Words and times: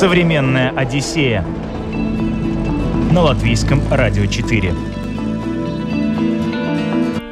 Современная 0.00 0.70
Одиссея 0.70 1.44
на 3.12 3.20
латвийском 3.20 3.82
радио 3.90 4.24
4. 4.24 4.74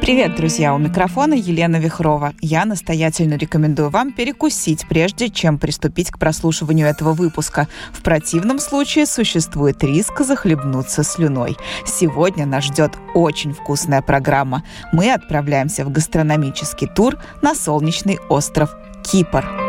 Привет, 0.03 0.37
друзья! 0.37 0.75
У 0.75 0.79
микрофона 0.79 1.33
Елена 1.33 1.77
Вихрова. 1.77 2.35
Я 2.43 2.67
настоятельно 2.67 3.39
рекомендую 3.39 3.89
вам 3.89 4.13
перекусить, 4.13 4.85
прежде 4.87 5.31
чем 5.31 5.57
приступить 5.57 6.11
к 6.11 6.19
прослушиванию 6.19 6.87
этого 6.87 7.15
выпуска. 7.15 7.69
В 7.91 8.03
противном 8.03 8.59
случае 8.59 9.07
существует 9.07 9.83
риск 9.83 10.21
захлебнуться 10.21 11.05
слюной. 11.05 11.57
Сегодня 11.87 12.45
нас 12.45 12.65
ждет 12.65 12.93
очень 13.15 13.55
вкусная 13.55 14.03
программа. 14.03 14.63
Мы 14.93 15.11
отправляемся 15.11 15.87
в 15.87 15.91
гастрономический 15.91 16.87
тур 16.87 17.17
на 17.41 17.55
солнечный 17.55 18.19
остров 18.29 18.77
Кипр. 19.03 19.68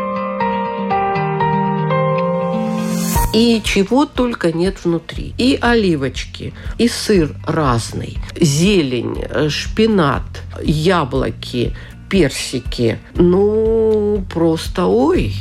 И 3.32 3.62
чего 3.64 4.06
только 4.06 4.52
нет 4.52 4.84
внутри. 4.84 5.34
И 5.38 5.56
оливочки, 5.60 6.52
и 6.78 6.88
сыр 6.88 7.34
разный, 7.46 8.18
зелень, 8.40 9.22
э, 9.22 9.48
шпинат, 9.48 10.24
яблоки, 10.62 11.76
персики. 12.08 12.98
Ну, 13.14 14.24
просто 14.32 14.86
ой. 14.86 15.34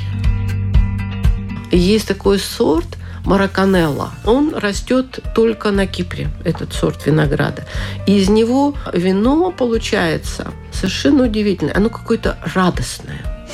Есть 1.71 2.07
такой 2.07 2.37
сорт 2.37 2.97
Мараканелла. 3.25 4.11
Он 4.25 4.53
растет 4.55 5.19
только 5.35 5.71
на 5.71 5.87
Кипре, 5.87 6.29
этот 6.43 6.73
сорт 6.73 7.05
винограда. 7.07 7.65
И 8.05 8.17
из 8.17 8.29
него 8.29 8.75
вино 8.93 9.51
получается 9.51 10.51
совершенно 10.71 11.23
удивительное. 11.23 11.75
Оно 11.75 11.89
какое-то 11.89 12.37
радостное. 12.55 13.47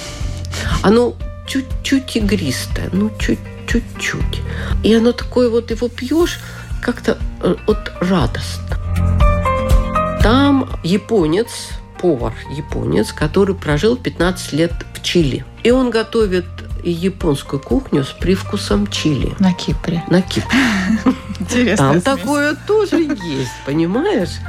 Оно 0.83 1.15
чуть-чуть 1.47 2.17
игристое, 2.17 2.89
ну, 2.91 3.11
чуть 3.19 3.39
чуть-чуть. 3.67 4.41
И 4.83 4.93
оно 4.93 5.11
такое 5.11 5.49
вот, 5.49 5.71
его 5.71 5.87
пьешь 5.87 6.39
как-то 6.81 7.17
э, 7.41 7.55
вот 7.67 7.91
радостно. 7.99 8.77
Там 10.21 10.69
японец, 10.83 11.69
повар 12.01 12.33
японец, 12.51 13.11
который 13.11 13.55
прожил 13.55 13.95
15 13.95 14.53
лет 14.53 14.73
в 14.93 15.01
Чили. 15.01 15.45
И 15.63 15.71
он 15.71 15.89
готовит 15.89 16.45
японскую 16.83 17.59
кухню 17.59 18.03
с 18.03 18.09
привкусом 18.09 18.87
чили. 18.87 19.33
На 19.39 19.53
Кипре. 19.53 20.03
На 20.07 20.21
Кипре. 20.21 20.57
Интересно. 21.39 21.99
Там 21.99 22.01
такое 22.01 22.55
тоже 22.67 22.97
есть, 22.97 23.51
понимаешь? 23.65 24.39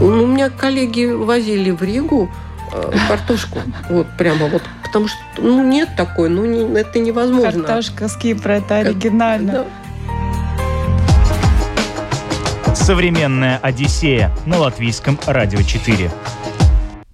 У 0.00 0.26
меня 0.26 0.48
коллеги 0.48 1.06
возили 1.06 1.70
в 1.70 1.82
Ригу 1.82 2.30
э, 2.72 2.92
картошку. 3.08 3.60
Вот 3.90 4.06
прямо 4.16 4.46
вот 4.46 4.62
потому 4.88 5.08
что 5.08 5.18
ну, 5.38 5.62
нет 5.62 5.88
такой, 5.96 6.28
ну 6.28 6.44
не, 6.44 6.78
это 6.78 6.98
невозможно. 6.98 7.62
Картошка 7.62 8.08
с 8.08 8.16
Кипра, 8.16 8.54
это 8.54 8.78
оригинально. 8.78 9.52
Да. 9.52 9.64
Современная 12.74 13.58
Одиссея 13.58 14.32
на 14.46 14.58
латвийском 14.58 15.16
радио 15.26 15.62
4. 15.62 16.10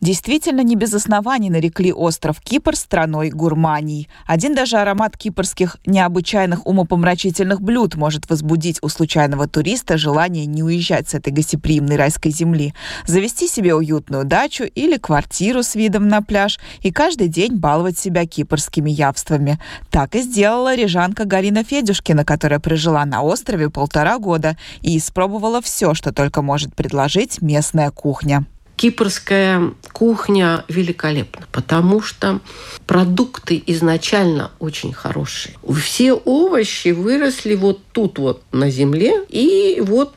Действительно, 0.04 0.60
не 0.60 0.76
без 0.76 0.92
оснований 0.92 1.48
нарекли 1.48 1.90
остров 1.90 2.38
Кипр 2.42 2.76
страной 2.76 3.30
гурманий. 3.30 4.10
Один 4.26 4.54
даже 4.54 4.76
аромат 4.76 5.16
кипрских 5.16 5.78
необычайных 5.86 6.66
умопомрачительных 6.66 7.62
блюд 7.62 7.94
может 7.94 8.28
возбудить 8.28 8.80
у 8.82 8.90
случайного 8.90 9.48
туриста 9.48 9.96
желание 9.96 10.44
не 10.44 10.62
уезжать 10.62 11.08
с 11.08 11.14
этой 11.14 11.32
гостеприимной 11.32 11.96
райской 11.96 12.32
земли, 12.32 12.74
завести 13.06 13.48
себе 13.48 13.74
уютную 13.74 14.26
дачу 14.26 14.64
или 14.64 14.98
квартиру 14.98 15.62
с 15.62 15.74
видом 15.74 16.06
на 16.08 16.20
пляж 16.20 16.60
и 16.82 16.92
каждый 16.92 17.28
день 17.28 17.56
баловать 17.56 17.96
себя 17.96 18.26
кипрскими 18.26 18.90
явствами. 18.90 19.58
Так 19.90 20.16
и 20.16 20.20
сделала 20.20 20.74
рижанка 20.74 21.24
Галина 21.24 21.64
Федюшкина, 21.64 22.26
которая 22.26 22.60
прожила 22.60 23.06
на 23.06 23.22
острове 23.22 23.70
полтора 23.70 24.18
года 24.18 24.58
и 24.82 24.98
испробовала 24.98 25.62
все, 25.62 25.94
что 25.94 26.12
только 26.12 26.42
может 26.42 26.74
предложить 26.74 27.40
местная 27.40 27.90
кухня. 27.90 28.44
Кипрская 28.76 29.72
кухня 29.92 30.64
великолепна, 30.68 31.46
потому 31.52 32.02
что 32.02 32.40
продукты 32.86 33.62
изначально 33.66 34.50
очень 34.58 34.92
хорошие. 34.92 35.54
Все 35.80 36.12
овощи 36.12 36.88
выросли 36.88 37.54
вот 37.54 37.80
тут 37.92 38.18
вот 38.18 38.42
на 38.50 38.70
земле 38.70 39.24
и 39.28 39.80
вот 39.80 40.12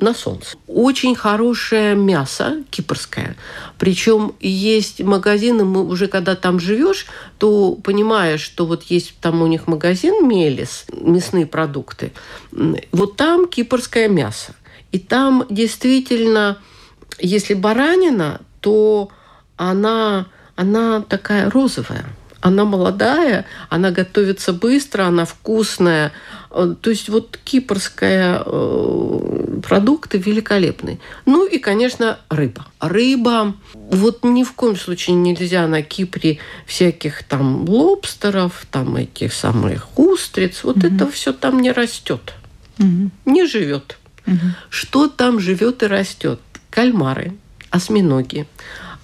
на 0.00 0.12
солнце. 0.12 0.56
Очень 0.66 1.14
хорошее 1.14 1.94
мясо 1.94 2.64
кипрское. 2.70 3.36
Причем 3.78 4.34
есть 4.40 5.00
магазины, 5.00 5.64
мы 5.64 5.86
уже 5.86 6.08
когда 6.08 6.34
там 6.34 6.58
живешь, 6.58 7.06
то 7.38 7.72
понимаешь, 7.76 8.40
что 8.40 8.66
вот 8.66 8.82
есть 8.84 9.14
там 9.20 9.40
у 9.42 9.46
них 9.46 9.68
магазин 9.68 10.26
Мелис, 10.26 10.86
мясные 10.92 11.46
продукты. 11.46 12.12
Вот 12.92 13.16
там 13.16 13.46
кипрское 13.46 14.08
мясо. 14.08 14.54
И 14.92 14.98
там 14.98 15.46
действительно 15.48 16.58
если 17.20 17.54
баранина, 17.54 18.40
то 18.60 19.10
она, 19.56 20.26
она 20.56 21.02
такая 21.02 21.50
розовая. 21.50 22.04
Она 22.40 22.64
молодая, 22.64 23.44
она 23.68 23.90
готовится 23.90 24.54
быстро, 24.54 25.04
она 25.04 25.26
вкусная. 25.26 26.12
Э, 26.50 26.74
то 26.80 26.88
есть 26.88 27.10
вот 27.10 27.38
кипрская 27.44 28.42
э, 28.44 29.60
продукты 29.62 30.16
великолепные. 30.16 30.98
Ну 31.26 31.46
и, 31.46 31.58
конечно, 31.58 32.18
рыба. 32.30 32.66
Рыба, 32.80 33.54
вот 33.74 34.24
ни 34.24 34.42
в 34.42 34.52
коем 34.52 34.76
случае 34.76 35.16
нельзя 35.16 35.66
на 35.66 35.82
Кипре 35.82 36.38
всяких 36.64 37.24
там 37.24 37.68
лобстеров, 37.68 38.66
там 38.70 38.96
этих 38.96 39.34
самых 39.34 39.98
устриц. 39.98 40.64
Вот 40.64 40.78
угу. 40.78 40.86
это 40.86 41.10
все 41.10 41.34
там 41.34 41.60
не 41.60 41.72
растет, 41.72 42.32
угу. 42.78 43.10
не 43.26 43.46
живет. 43.46 43.98
Угу. 44.26 44.36
Что 44.70 45.08
там 45.08 45.40
живет 45.40 45.82
и 45.82 45.86
растет? 45.86 46.40
Кальмары, 46.70 47.34
осьминоги, 47.70 48.46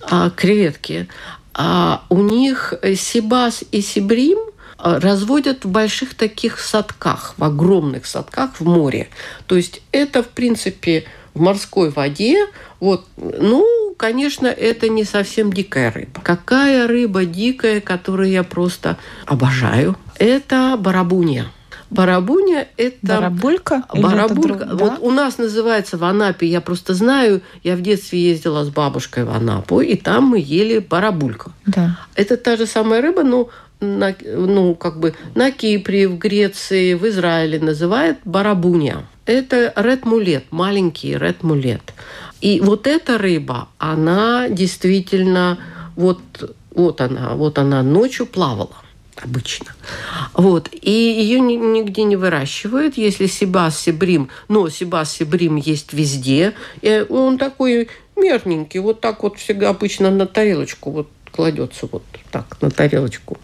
а, 0.01 0.31
креветки. 0.31 1.09
А 1.55 2.05
у 2.09 2.21
них 2.21 2.75
сибас 2.97 3.65
и 3.73 3.81
сибрим 3.81 4.39
а, 4.79 5.01
разводят 5.01 5.65
в 5.65 5.69
больших 5.69 6.15
таких 6.15 6.61
садках, 6.61 7.35
в 7.37 7.45
огромных 7.45 8.07
садках 8.07 8.61
в 8.61 8.65
море. 8.65 9.09
То 9.47 9.57
есть 9.57 9.83
это, 9.93 10.23
в 10.23 10.29
принципе, 10.29 11.05
в 11.35 11.41
морской 11.41 11.91
воде. 11.91 12.47
Вот, 12.81 13.07
ну, 13.17 13.95
конечно, 13.97 14.47
это 14.47 14.89
не 14.89 15.05
совсем 15.05 15.53
дикая 15.53 15.91
рыба. 15.91 16.21
Какая 16.23 16.87
рыба 16.87 17.25
дикая, 17.25 17.81
которую 17.81 18.31
я 18.31 18.43
просто 18.43 18.99
обожаю? 19.27 19.97
Это 20.19 20.77
барабунья. 20.79 21.51
Барабуня– 21.91 22.67
это… 22.77 22.97
Барабулька? 23.03 23.85
Барабулька. 23.93 24.65
Это 24.65 24.67
друг, 24.67 24.81
вот 24.81 24.99
у 25.01 25.11
нас 25.11 25.39
называется 25.39 25.97
в 25.97 26.05
Анапе, 26.05 26.47
я 26.47 26.61
просто 26.61 26.95
знаю, 26.95 27.43
я 27.63 27.77
в 27.77 27.81
детстве 27.81 28.21
ездила 28.21 28.65
с 28.65 28.71
бабушкой 28.71 29.25
в 29.25 29.31
Анапу, 29.31 29.81
и 29.81 29.97
там 29.97 30.25
мы 30.25 30.39
ели 30.39 30.79
барабульку. 30.79 31.53
Да. 31.67 31.99
Это 32.15 32.37
та 32.37 32.57
же 32.57 32.67
самая 32.67 33.01
рыба, 33.03 33.23
но 33.23 33.49
на, 33.81 34.15
ну, 34.25 34.75
как 34.75 34.99
бы 34.99 35.15
на 35.35 35.51
Кипре, 35.51 36.09
в 36.09 36.19
Греции, 36.19 36.95
в 36.95 37.07
Израиле 37.09 37.61
называют 37.61 38.19
барабуня. 38.25 39.07
Это 39.27 39.73
редмулет, 39.77 40.45
маленький 40.51 41.17
редмулет. 41.17 41.93
И 42.41 42.61
вот 42.61 42.87
эта 42.87 43.19
рыба, 43.19 43.69
она 43.79 44.49
действительно 44.49 45.59
вот, 45.95 46.21
вот 46.75 47.01
она, 47.01 47.35
вот 47.35 47.59
она 47.59 47.83
ночью 47.83 48.27
плавала 48.27 48.77
обычно. 49.23 49.75
Вот. 50.35 50.69
И 50.73 50.91
ее 50.91 51.41
нигде 51.41 52.05
не 52.05 52.17
выращивают. 52.17 52.97
Если 52.97 53.27
сибас 53.27 53.79
сибрим, 53.79 54.29
но 54.49 54.69
сибас 54.69 55.13
сибрим 55.13 55.57
есть 55.57 55.93
везде, 55.93 56.55
и 56.83 57.05
он 57.09 57.39
такой 57.39 57.89
мерненький, 58.17 58.81
вот 58.81 59.01
так 59.01 59.23
вот 59.23 59.39
всегда 59.39 59.71
обычно 59.71 60.11
на 60.11 60.27
тарелочку 60.27 60.91
вот 60.91 61.09
кладется 61.33 61.87
вот 61.93 62.03
так 62.31 62.57
на 62.63 62.71
тарелочку, 62.71 63.37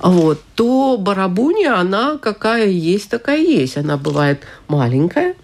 вот, 0.00 0.42
то 0.56 0.96
барабуня, 0.98 1.78
она 1.78 2.18
какая 2.18 2.66
есть, 2.66 3.08
такая 3.08 3.38
есть. 3.38 3.76
Она 3.76 3.96
бывает 3.96 4.42
маленькая, 4.66 5.36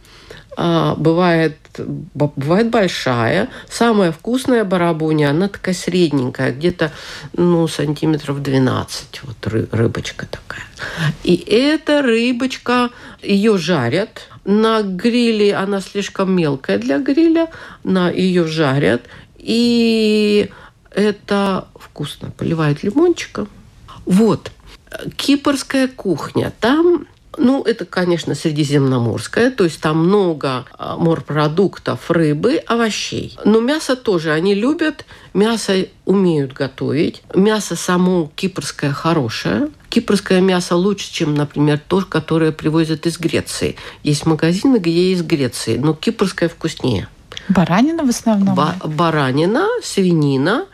а, 0.56 0.96
бывает, 0.96 1.56
бывает 1.78 2.70
большая. 2.70 3.48
Самая 3.68 4.12
вкусная 4.12 4.64
барабуня, 4.64 5.30
она 5.30 5.48
такая 5.48 5.74
средненькая, 5.74 6.52
где-то 6.52 6.92
ну, 7.32 7.66
сантиметров 7.68 8.42
12. 8.42 9.20
Вот 9.24 9.36
рыбочка 9.72 10.26
такая. 10.26 10.64
И 11.22 11.34
эта 11.36 12.02
рыбочка, 12.02 12.90
ее 13.22 13.58
жарят. 13.58 14.28
На 14.44 14.82
гриле 14.82 15.54
она 15.54 15.80
слишком 15.80 16.34
мелкая 16.34 16.78
для 16.78 16.98
гриля. 16.98 17.50
На 17.82 18.10
ее 18.10 18.46
жарят. 18.46 19.02
И 19.38 20.50
это 20.90 21.66
вкусно. 21.74 22.30
Поливают 22.30 22.82
лимончиком. 22.82 23.48
Вот. 24.04 24.50
Кипрская 25.16 25.88
кухня. 25.88 26.52
Там 26.60 27.06
ну, 27.38 27.62
это, 27.62 27.84
конечно, 27.84 28.34
средиземноморская, 28.34 29.50
то 29.50 29.64
есть 29.64 29.80
там 29.80 30.06
много 30.06 30.64
а, 30.78 30.96
морпродуктов, 30.96 32.10
рыбы, 32.10 32.56
овощей. 32.66 33.36
Но 33.44 33.60
мясо 33.60 33.96
тоже 33.96 34.32
они 34.32 34.54
любят, 34.54 35.04
мясо 35.32 35.86
умеют 36.04 36.52
готовить. 36.52 37.22
Мясо 37.34 37.76
само 37.76 38.30
кипрское 38.34 38.92
хорошее. 38.92 39.68
Кипрское 39.88 40.40
мясо 40.40 40.76
лучше, 40.76 41.12
чем, 41.12 41.34
например, 41.34 41.80
то, 41.86 42.02
которое 42.02 42.52
привозят 42.52 43.06
из 43.06 43.18
Греции. 43.18 43.76
Есть 44.02 44.26
магазины, 44.26 44.78
где 44.78 45.12
из 45.12 45.22
Греции, 45.22 45.76
но 45.76 45.94
кипрское 45.94 46.48
вкуснее. 46.48 47.08
Баранина 47.48 48.04
в 48.04 48.08
основном? 48.08 48.54
Ба- 48.54 48.76
баранина, 48.84 49.66
свинина, 49.82 50.66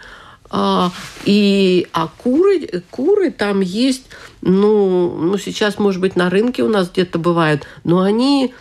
а, 0.51 0.91
и, 1.25 1.87
а 1.93 2.09
куры, 2.09 2.83
куры 2.91 3.31
там 3.31 3.61
есть, 3.61 4.07
ну, 4.43 5.17
ну, 5.17 5.39
сейчас, 5.39 5.79
может 5.79 6.01
быть, 6.01 6.17
на 6.17 6.29
рынке 6.29 6.63
у 6.63 6.69
нас 6.69 6.91
где-то 6.91 7.19
бывают, 7.19 7.67
но 7.85 8.01
они, 8.01 8.53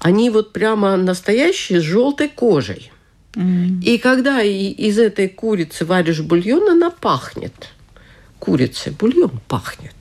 они 0.00 0.30
вот 0.30 0.52
прямо 0.52 0.96
настоящие 0.96 1.80
с 1.80 1.84
желтой 1.84 2.28
кожей. 2.28 2.90
Mm. 3.34 3.80
И 3.82 3.98
когда 3.98 4.42
из 4.42 4.98
этой 4.98 5.28
курицы 5.28 5.84
варишь 5.84 6.20
бульон, 6.20 6.68
она 6.68 6.90
пахнет. 6.90 7.68
Курица, 8.40 8.90
бульон 8.90 9.40
пахнет. 9.46 9.94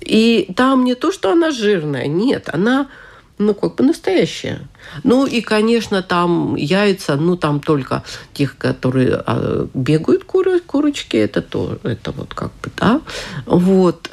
И 0.00 0.50
там 0.56 0.84
не 0.84 0.94
то, 0.94 1.12
что 1.12 1.30
она 1.30 1.50
жирная, 1.50 2.06
нет, 2.06 2.48
она 2.50 2.88
ну, 3.40 3.54
как 3.54 3.74
бы 3.74 3.84
настоящая. 3.84 4.60
Ну, 5.02 5.26
и, 5.26 5.40
конечно, 5.40 6.02
там 6.02 6.54
яйца, 6.56 7.16
ну, 7.16 7.36
там 7.36 7.60
только 7.60 8.04
тех, 8.34 8.56
которые 8.56 9.22
а, 9.26 9.66
бегают 9.74 10.24
куры, 10.24 10.60
курочки, 10.60 11.16
это 11.16 11.42
то, 11.42 11.78
это 11.82 12.12
вот 12.12 12.34
как 12.34 12.52
бы, 12.62 12.70
да. 12.76 13.00
Вот. 13.46 14.10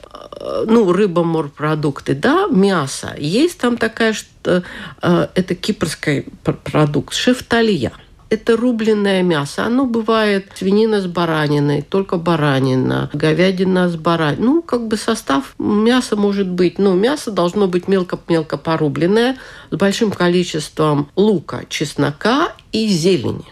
Ну, 0.65 0.93
рыба, 0.93 1.23
морпродукты, 1.23 2.13
да, 2.13 2.47
мясо. 2.47 3.13
Есть 3.17 3.59
там 3.59 3.75
такая, 3.75 4.13
что 4.13 4.63
э, 5.01 5.27
это 5.33 5.55
кипрский 5.55 6.25
продукт, 6.43 7.13
шефталья– 7.13 7.91
это 8.29 8.57
рубленное 8.57 9.23
мясо. 9.23 9.65
Оно 9.65 9.85
бывает 9.85 10.51
свинина 10.55 11.01
с 11.01 11.05
бараниной, 11.05 11.81
только 11.81 12.17
баранина, 12.17 13.09
говядина 13.13 13.89
с 13.89 13.95
бараниной. 13.95 14.45
Ну, 14.45 14.61
как 14.61 14.87
бы 14.87 14.97
состав 14.97 15.55
мяса 15.57 16.15
может 16.15 16.47
быть. 16.47 16.79
Ну, 16.79 16.93
мясо 16.93 17.31
должно 17.31 17.67
быть 17.67 17.87
мелко-мелко 17.87 18.57
порубленное 18.57 19.37
с 19.71 19.75
большим 19.75 20.11
количеством 20.11 21.09
лука, 21.15 21.63
чеснока 21.69 22.53
и 22.71 22.87
зелени. 22.87 23.45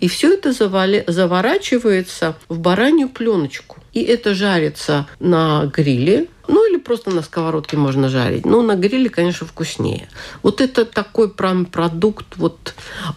И 0.00 0.08
все 0.08 0.34
это 0.34 0.52
завали, 0.52 1.02
заворачивается 1.06 2.36
в 2.48 2.58
баранью 2.58 3.08
пленочку. 3.08 3.81
И 3.92 4.02
это 4.02 4.34
жарится 4.34 5.06
на 5.20 5.66
гриле 5.66 6.28
ну, 6.48 6.68
или 6.68 6.78
просто 6.78 7.10
на 7.10 7.22
сковородке 7.22 7.76
можно 7.76 8.08
жарить. 8.08 8.44
Но 8.44 8.62
на 8.62 8.74
гриле, 8.74 9.08
конечно, 9.08 9.46
вкуснее. 9.46 10.08
Вот 10.42 10.60
это 10.60 10.84
такой 10.84 11.30
прям 11.30 11.64
продукт, 11.64 12.36
вот 12.36 12.74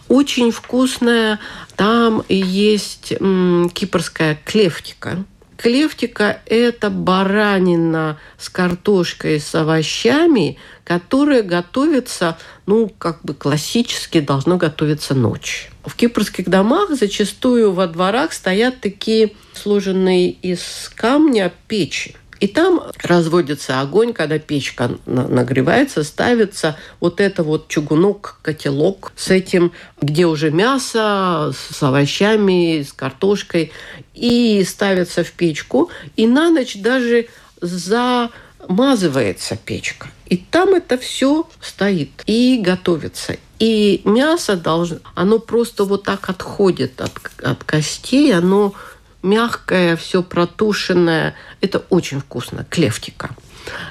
очень 0.08 0.50
вкусная. 0.50 1.40
Там 1.74 2.22
есть 2.28 3.12
м, 3.18 3.70
кипрская 3.74 4.38
клевтика. 4.44 5.24
Клевтика– 5.56 6.40
это 6.46 6.90
баранина 6.90 8.18
с 8.38 8.48
картошкой, 8.48 9.40
с 9.40 9.54
овощами, 9.54 10.58
которая 10.84 11.42
готовится, 11.42 12.36
ну, 12.66 12.90
как 12.98 13.22
бы 13.22 13.32
классически 13.34 14.20
должно 14.20 14.58
готовиться 14.58 15.14
ночь. 15.14 15.70
В 15.86 15.94
кипрских 15.94 16.48
домах 16.48 16.90
зачастую 16.90 17.72
во 17.72 17.86
дворах 17.86 18.32
стоят 18.32 18.80
такие 18.80 19.32
сложенные 19.54 20.30
из 20.30 20.90
камня 20.94 21.52
печи. 21.68 22.16
И 22.40 22.48
там 22.48 22.82
разводится 23.02 23.80
огонь, 23.80 24.12
когда 24.12 24.38
печка 24.38 24.98
нагревается, 25.06 26.02
ставится 26.02 26.76
вот 27.00 27.20
это 27.20 27.42
вот 27.42 27.68
чугунок, 27.68 28.40
котелок 28.42 29.12
с 29.16 29.30
этим, 29.30 29.72
где 30.02 30.26
уже 30.26 30.50
мясо 30.50 31.54
с 31.54 31.82
овощами, 31.82 32.82
с 32.82 32.92
картошкой, 32.92 33.72
и 34.12 34.62
ставится 34.68 35.24
в 35.24 35.32
печку, 35.32 35.90
и 36.16 36.26
на 36.26 36.50
ночь 36.50 36.76
даже 36.76 37.28
замазывается 37.62 39.56
печка. 39.56 40.08
И 40.26 40.36
там 40.36 40.74
это 40.74 40.98
все 40.98 41.48
стоит 41.60 42.22
и 42.26 42.60
готовится. 42.62 43.36
И 43.58 44.02
мясо 44.04 44.56
должно, 44.56 44.98
оно 45.14 45.38
просто 45.38 45.84
вот 45.84 46.02
так 46.02 46.28
отходит 46.28 47.00
от, 47.00 47.12
от 47.42 47.64
костей, 47.64 48.34
оно 48.34 48.74
мягкое, 49.22 49.96
все 49.96 50.22
протушенное. 50.22 51.34
Это 51.60 51.82
очень 51.90 52.20
вкусно. 52.20 52.66
Клевтика. 52.68 53.30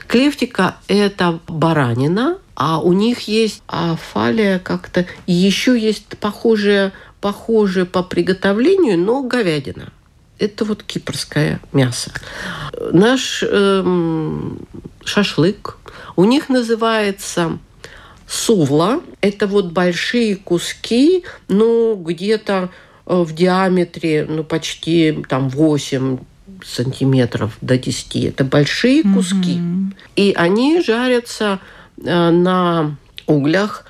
Клевтика– 0.07 0.77
это 0.87 1.39
баранина, 1.47 2.37
а 2.55 2.79
у 2.79 2.93
них 2.93 3.21
есть 3.21 3.61
афалия 3.67 4.59
как-то. 4.59 5.05
еще 5.27 5.77
есть 5.77 6.17
похожее, 6.19 6.93
похожее 7.19 7.85
по 7.85 8.03
приготовлению, 8.03 8.97
но 8.97 9.23
говядина. 9.23 9.91
Это 10.37 10.65
вот 10.65 10.83
кипрское 10.83 11.59
мясо. 11.71 12.11
Наш 12.91 13.43
эм, 13.43 14.59
шашлык 15.03 15.77
у 16.15 16.25
них 16.25 16.49
называется 16.49 17.57
сувла. 18.27 19.01
Это 19.21 19.47
вот 19.47 19.71
большие 19.71 20.35
куски, 20.35 21.23
ну, 21.47 21.95
где-то 21.95 22.69
Э, 23.05 23.23
в 23.23 23.33
диаметре 23.33 24.25
ну, 24.27 24.43
почти 24.43 25.23
там 25.29 25.49
8 25.49 26.17
сантиметров 26.63 27.57
до 27.61 27.77
10. 27.77 28.15
Это 28.25 28.43
большие 28.43 29.03
куски. 29.03 29.57
Mm-hmm. 29.57 29.93
И 30.15 30.33
они 30.35 30.81
жарятся 30.81 31.59
э, 31.97 32.29
на 32.29 32.97
углях. 33.27 33.85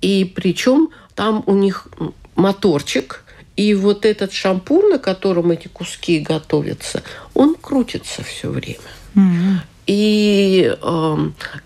И 0.00 0.24
причем 0.24 0.90
там 1.14 1.42
у 1.46 1.54
них 1.54 1.88
моторчик. 2.36 3.24
И 3.56 3.74
вот 3.74 4.06
этот 4.06 4.32
шампур, 4.32 4.88
на 4.88 4.98
котором 4.98 5.50
эти 5.50 5.68
куски 5.68 6.20
готовятся, 6.20 7.02
он 7.34 7.56
крутится 7.56 8.22
все 8.22 8.48
время. 8.48 8.78
Mm-hmm. 9.14 9.56
И 9.90 10.72
э, 10.80 11.16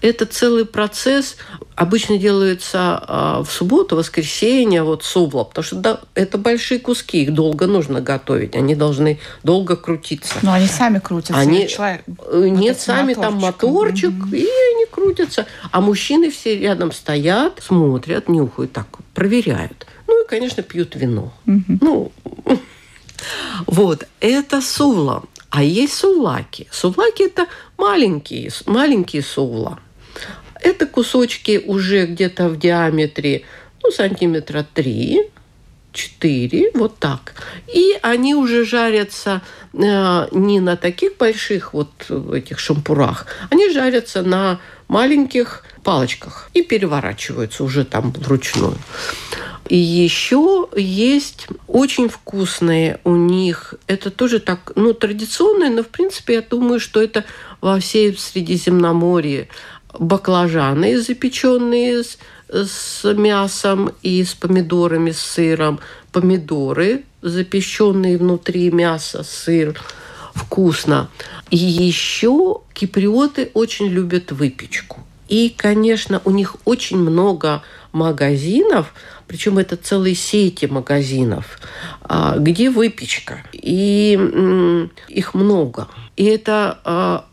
это 0.00 0.25
целый 0.25 0.65
процесс 0.65 1.37
обычно 1.75 2.17
делается 2.17 3.05
э, 3.06 3.43
в 3.44 3.50
субботу, 3.53 3.97
воскресенье, 3.97 4.82
вот 4.82 5.05
субла, 5.05 5.44
потому 5.44 5.62
что 5.62 5.76
да, 5.76 6.00
это 6.15 6.38
большие 6.38 6.81
куски, 6.81 7.25
их 7.25 7.35
долго 7.35 7.67
нужно 7.67 8.00
готовить, 8.00 8.56
они 8.56 8.75
должны 8.75 9.19
долго 9.43 9.76
крутиться. 9.76 10.37
Но 10.41 10.55
они 10.55 10.67
сами 10.69 11.00
крутятся. 11.00 11.38
Они, 11.38 11.69
человек, 11.69 12.00
э, 12.32 12.49
нет, 12.49 12.81
сами 12.81 13.12
там 13.12 13.35
моторчик, 13.35 14.12
mm-hmm. 14.12 14.38
и 14.38 14.49
они 14.75 14.87
крутятся. 14.91 15.44
А 15.71 15.82
мужчины 15.82 16.31
все 16.31 16.59
рядом 16.59 16.93
стоят, 16.93 17.61
смотрят, 17.62 18.31
нюхают, 18.31 18.73
так 18.73 18.87
проверяют. 19.12 19.87
Ну 20.06 20.25
и, 20.25 20.26
конечно, 20.26 20.62
пьют 20.62 20.97
вино. 20.97 21.35
Mm-hmm. 21.44 21.79
Ну, 21.82 22.11
вот, 23.67 24.09
это 24.21 24.62
сувла. 24.62 25.25
А 25.54 25.62
есть 25.62 25.94
сувлаки. 25.94 26.66
Сувлаки– 26.73 27.23
это 27.26 27.46
маленькие, 27.78 28.50
маленькие 28.66 29.23
сувла. 29.23 29.78
Это 30.61 30.84
кусочки 30.84 31.62
уже 31.64 32.06
где-то 32.06 32.49
в 32.49 32.58
диаметре 32.58 33.44
ну, 33.80 33.92
сантиметра 33.92 34.66
три, 34.75 35.30
четыре, 35.92 36.73
вот 36.75 36.99
так. 36.99 37.34
И 37.73 37.96
они 38.02 38.34
уже 38.34 38.64
жарятся 38.64 39.42
э, 39.73 40.28
не 40.32 40.58
на 40.58 40.76
таких 40.76 41.18
больших 41.18 41.73
вот 41.73 41.92
этих 42.32 42.58
шампурах, 42.58 43.28
они 43.49 43.70
жарятся 43.70 44.23
на 44.23 44.58
маленьких 44.88 45.62
палочках 45.85 46.50
и 46.55 46.62
переворачиваются 46.62 47.62
уже 47.62 47.85
там 47.85 48.11
вручную. 48.11 48.76
И 49.69 49.76
еще 49.76 50.69
есть 50.76 51.47
очень 51.69 52.09
вкусные 52.09 53.00
у 53.05 53.17
них, 53.17 53.75
это 53.87 54.11
тоже 54.11 54.38
так, 54.38 54.73
ну, 54.75 54.93
традиционные, 54.93 55.71
но, 55.71 55.83
в 55.83 55.88
принципе, 55.88 56.35
я 56.35 56.43
думаю, 56.43 56.81
что 56.81 57.03
это 57.03 57.25
во 57.62 57.81
всей 57.81 58.17
Средиземноморье 58.17 59.49
баклажаны, 59.99 61.00
запеченные 61.00 62.05
с, 62.05 62.19
с 62.49 63.14
мясом 63.14 63.93
и 64.03 64.23
с 64.23 64.35
помидорами, 64.35 65.12
с 65.12 65.21
сыром, 65.21 65.81
помидоры, 66.12 67.05
запеченные 67.23 68.19
внутри 68.19 68.71
мяса, 68.71 69.23
сыр, 69.23 69.81
вкусно. 70.35 71.09
И 71.50 71.57
еще 71.57 72.61
киприоты 72.75 73.50
очень 73.55 73.87
любят 73.87 74.31
выпечку. 74.33 75.05
И, 75.28 75.54
конечно, 75.57 76.21
у 76.25 76.31
них 76.31 76.57
очень 76.64 76.99
много 76.99 77.62
магазинов, 77.93 78.93
причем 79.26 79.59
это 79.59 79.76
целые 79.76 80.14
сети 80.14 80.66
магазинов, 80.66 81.59
а, 82.02 82.37
где 82.38 82.71
выпечка. 82.71 83.43
И 83.52 84.19
их 85.09 85.35
много. 85.35 85.88
И 86.16 86.25
это 86.25 86.78
а, 86.85 87.25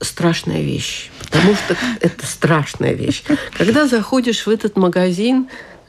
страшная 0.00 0.62
вещь, 0.62 1.10
потому 1.24 1.54
что 1.54 1.76
это 2.00 2.26
страшная 2.26 2.92
вещь. 2.92 3.22
Когда 3.56 3.86
заходишь 3.86 4.46
в 4.46 4.50
этот 4.50 4.76
магазин, 4.76 5.48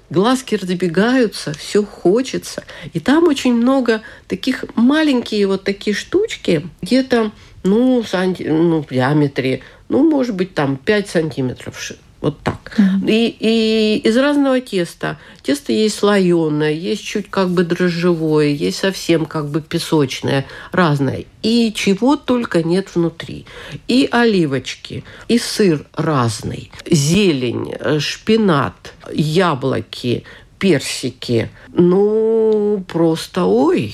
глазки 0.09 0.55
разбегаются, 0.55 1.53
все 1.53 1.83
хочется. 1.83 2.63
И 2.93 2.99
там 2.99 3.27
очень 3.27 3.53
много 3.53 4.01
таких 4.27 4.65
маленькие 4.75 5.47
вот 5.47 5.63
такие 5.63 5.95
штучки, 5.95 6.67
где-то 6.81 7.31
ну, 7.63 8.03
санти... 8.03 8.43
ну, 8.43 8.83
в 8.83 8.89
диаметре, 8.89 9.61
ну, 9.91 10.09
может 10.09 10.35
быть, 10.35 10.53
там 10.53 10.77
5 10.77 11.09
сантиметров 11.09 11.91
Вот 12.21 12.39
так. 12.43 12.77
Mm-hmm. 12.77 13.11
И, 13.11 13.35
и 13.39 14.07
из 14.07 14.15
разного 14.15 14.61
теста. 14.61 15.17
Тесто 15.41 15.73
есть 15.73 15.97
слоеное, 15.97 16.71
есть 16.71 17.03
чуть 17.03 17.29
как 17.29 17.49
бы 17.49 17.63
дрожжевое, 17.63 18.47
есть 18.47 18.77
совсем 18.77 19.25
как 19.25 19.49
бы 19.49 19.59
песочное, 19.59 20.45
разное. 20.71 21.25
И 21.43 21.73
чего 21.75 22.15
только 22.15 22.63
нет 22.63 22.95
внутри. 22.95 23.45
И 23.89 24.07
оливочки, 24.09 25.03
и 25.27 25.37
сыр 25.37 25.85
разный, 25.93 26.71
зелень, 26.89 27.73
э, 27.77 27.99
шпинат, 27.99 28.93
яблоки, 29.11 30.23
персики. 30.57 31.49
Ну, 31.73 32.81
просто 32.87 33.43
ой. 33.43 33.93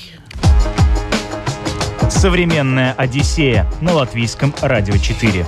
Современная 2.08 2.92
Одиссея 2.92 3.66
на 3.80 3.94
латвийском 3.94 4.54
радио 4.62 4.96
4. 4.96 5.44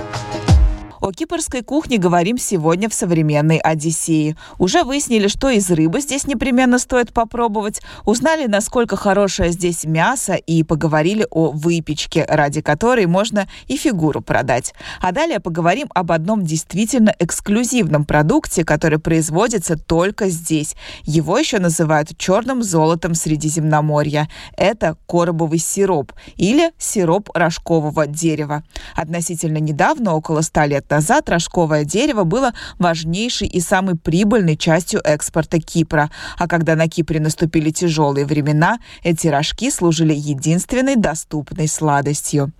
О 1.01 1.11
кипрской 1.11 1.63
кухне 1.63 1.97
говорим 1.97 2.37
сегодня 2.37 2.87
в 2.87 2.93
современной 2.93 3.57
Одиссее. 3.57 4.37
Уже 4.59 4.83
выяснили, 4.83 5.27
что 5.27 5.49
из 5.49 5.67
рыбы 5.71 5.99
здесь 5.99 6.27
непременно 6.27 6.77
стоит 6.77 7.11
попробовать, 7.11 7.81
узнали, 8.05 8.45
насколько 8.45 8.95
хорошее 8.95 9.49
здесь 9.49 9.83
мясо 9.83 10.35
и 10.35 10.61
поговорили 10.61 11.25
о 11.31 11.49
выпечке, 11.49 12.23
ради 12.29 12.61
которой 12.61 13.07
можно 13.07 13.49
и 13.65 13.77
фигуру 13.77 14.21
продать. 14.21 14.75
А 15.01 15.11
далее 15.11 15.39
поговорим 15.39 15.87
об 15.95 16.11
одном 16.11 16.45
действительно 16.45 17.15
эксклюзивном 17.17 18.05
продукте, 18.05 18.63
который 18.63 18.99
производится 18.99 19.77
только 19.77 20.29
здесь. 20.29 20.75
Его 21.01 21.35
еще 21.35 21.57
называют 21.57 22.15
черным 22.15 22.61
золотом 22.61 23.15
Средиземноморья. 23.15 24.29
Это 24.55 24.95
коробовый 25.07 25.57
сироп 25.57 26.13
или 26.35 26.73
сироп 26.77 27.31
рожкового 27.33 28.05
дерева. 28.05 28.63
Относительно 28.95 29.57
недавно, 29.57 30.13
около 30.13 30.41
100 30.41 30.63
лет 30.65 30.90
назад 30.91 31.29
рожковое 31.29 31.85
дерево 31.85 32.23
было 32.23 32.53
важнейшей 32.77 33.47
и 33.47 33.59
самой 33.59 33.95
прибыльной 33.95 34.57
частью 34.57 35.01
экспорта 35.03 35.59
Кипра. 35.59 36.11
А 36.37 36.47
когда 36.47 36.75
на 36.75 36.87
Кипре 36.87 37.19
наступили 37.19 37.71
тяжелые 37.71 38.25
времена, 38.25 38.77
эти 39.03 39.27
рожки 39.27 39.71
служили 39.71 40.13
единственной 40.13 40.95
доступной 40.95 41.67
сладостью. 41.67 42.51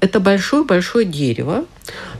Это 0.00 0.20
большое-большое 0.20 1.04
дерево, 1.04 1.64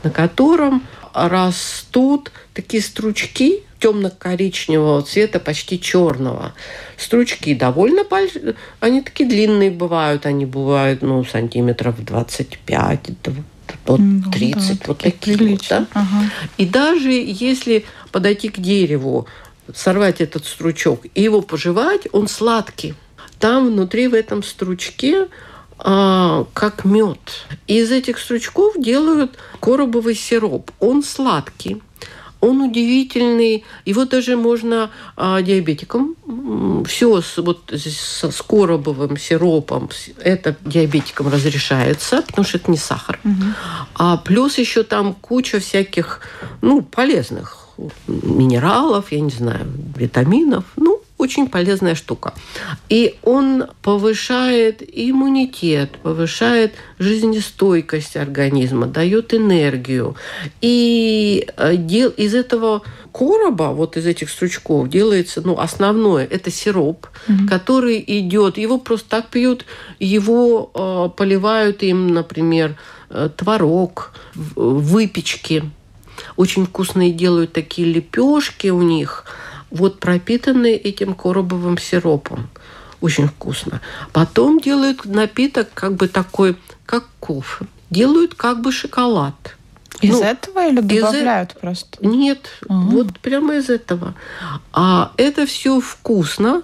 на 0.02 0.10
котором 0.10 0.82
растут 1.14 2.32
такие 2.54 2.82
стручки 2.82 3.62
темно-коричневого 3.78 5.02
цвета, 5.02 5.38
почти 5.38 5.80
черного. 5.80 6.52
Стручки 6.96 7.54
довольно 7.54 8.04
большие, 8.04 8.54
они 8.80 9.02
такие 9.02 9.28
длинные 9.28 9.70
бывают, 9.70 10.26
они 10.26 10.46
бывают, 10.46 11.02
ну, 11.02 11.24
сантиметров 11.24 12.04
25, 12.04 13.22
вот 13.86 14.00
ну, 14.00 14.30
30, 14.30 14.78
да, 14.78 14.84
вот 14.86 14.98
такие 14.98 15.36
вот, 15.36 15.66
да? 15.68 15.86
Ага. 15.92 16.30
И 16.56 16.66
даже 16.66 17.10
если 17.10 17.84
подойти 18.10 18.48
к 18.48 18.58
дереву, 18.58 19.26
сорвать 19.74 20.20
этот 20.20 20.46
стручок 20.46 21.04
и 21.14 21.22
его 21.22 21.42
пожевать, 21.42 22.08
он 22.12 22.28
сладкий. 22.28 22.94
Там 23.38 23.66
внутри 23.66 24.08
в 24.08 24.14
этом 24.14 24.42
стручке 24.42 25.28
а, 25.78 26.46
как 26.54 26.84
мед. 26.84 27.18
Из 27.66 27.90
этих 27.92 28.18
стручков 28.18 28.74
делают 28.76 29.38
коробовый 29.60 30.14
сироп. 30.14 30.70
Он 30.80 31.02
сладкий. 31.02 31.80
Он 32.40 32.60
удивительный, 32.60 33.64
его 33.84 34.04
даже 34.04 34.36
можно 34.36 34.90
а, 35.16 35.42
диабетикам, 35.42 36.14
все 36.86 37.20
с, 37.20 37.36
вот, 37.38 37.72
со 37.76 38.30
скоробовым 38.30 39.16
сиропом, 39.16 39.90
это 40.20 40.56
диабетикам 40.64 41.28
разрешается, 41.28 42.22
потому 42.22 42.46
что 42.46 42.58
это 42.58 42.70
не 42.70 42.76
сахар. 42.76 43.18
Угу. 43.24 43.44
А 43.94 44.16
плюс 44.18 44.58
еще 44.58 44.82
там 44.82 45.14
куча 45.14 45.58
всяких, 45.58 46.20
ну, 46.60 46.82
полезных 46.82 47.68
минералов, 48.06 49.12
я 49.12 49.20
не 49.20 49.30
знаю, 49.30 49.66
витаминов, 49.96 50.64
ну, 50.76 50.97
очень 51.18 51.48
полезная 51.48 51.96
штука. 51.96 52.32
И 52.88 53.16
он 53.22 53.66
повышает 53.82 54.82
иммунитет, 54.82 55.98
повышает 56.02 56.74
жизнестойкость 56.98 58.16
организма, 58.16 58.86
дает 58.86 59.34
энергию. 59.34 60.16
И 60.60 61.48
э, 61.56 61.74
из 61.74 62.34
этого 62.34 62.82
короба, 63.12 63.72
вот 63.72 63.96
из 63.96 64.06
этих 64.06 64.30
стручков, 64.30 64.88
делается, 64.88 65.42
ну, 65.44 65.58
основное, 65.58 66.24
это 66.24 66.50
сироп, 66.52 67.08
угу. 67.28 67.48
который 67.48 68.02
идет, 68.06 68.56
его 68.56 68.78
просто 68.78 69.08
так 69.08 69.28
пьют, 69.28 69.66
его 69.98 70.70
э, 70.72 71.16
поливают 71.16 71.82
им, 71.82 72.14
например, 72.14 72.76
э, 73.10 73.28
творог, 73.36 74.12
выпечки. 74.34 75.64
Очень 76.36 76.66
вкусные 76.66 77.10
делают 77.10 77.52
такие 77.52 77.92
лепешки 77.92 78.68
у 78.68 78.82
них– 78.82 79.24
вот 79.70 80.00
пропитанные 80.00 80.76
этим 80.76 81.14
коробовым 81.14 81.78
сиропом. 81.78 82.48
Очень 83.00 83.28
вкусно. 83.28 83.80
Потом 84.12 84.60
делают 84.60 85.04
напиток 85.04 85.68
как 85.72 85.94
бы 85.94 86.08
такой, 86.08 86.56
как 86.84 87.04
кофе. 87.20 87.66
Делают 87.90 88.34
как 88.34 88.60
бы 88.60 88.72
шоколад. 88.72 89.34
Из 90.00 90.12
ну, 90.12 90.22
этого 90.22 90.68
или 90.68 90.80
добавляют 90.80 91.52
из... 91.52 91.58
просто? 91.58 92.06
Нет, 92.06 92.50
угу. 92.68 92.78
вот 92.90 93.18
прямо 93.18 93.56
из 93.56 93.68
этого. 93.68 94.14
А 94.72 95.12
это 95.16 95.44
все 95.46 95.80
вкусно, 95.80 96.62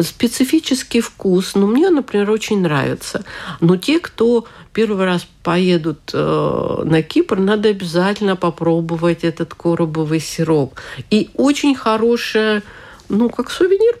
специфический 0.00 1.00
вкус. 1.00 1.54
Но 1.54 1.62
ну, 1.62 1.66
мне, 1.68 1.90
например, 1.90 2.30
очень 2.30 2.60
нравится. 2.60 3.24
Но 3.60 3.76
те, 3.76 3.98
кто 3.98 4.46
первый 4.72 5.06
раз 5.06 5.26
поедут 5.42 6.10
э, 6.12 6.82
на 6.84 7.02
Кипр, 7.02 7.38
надо 7.38 7.68
обязательно 7.68 8.36
попробовать 8.36 9.24
этот 9.24 9.54
коробовый 9.54 10.20
сироп. 10.20 10.74
И 11.10 11.30
очень 11.34 11.74
хорошая, 11.74 12.62
ну, 13.08 13.30
как 13.30 13.50
сувенир 13.50 13.98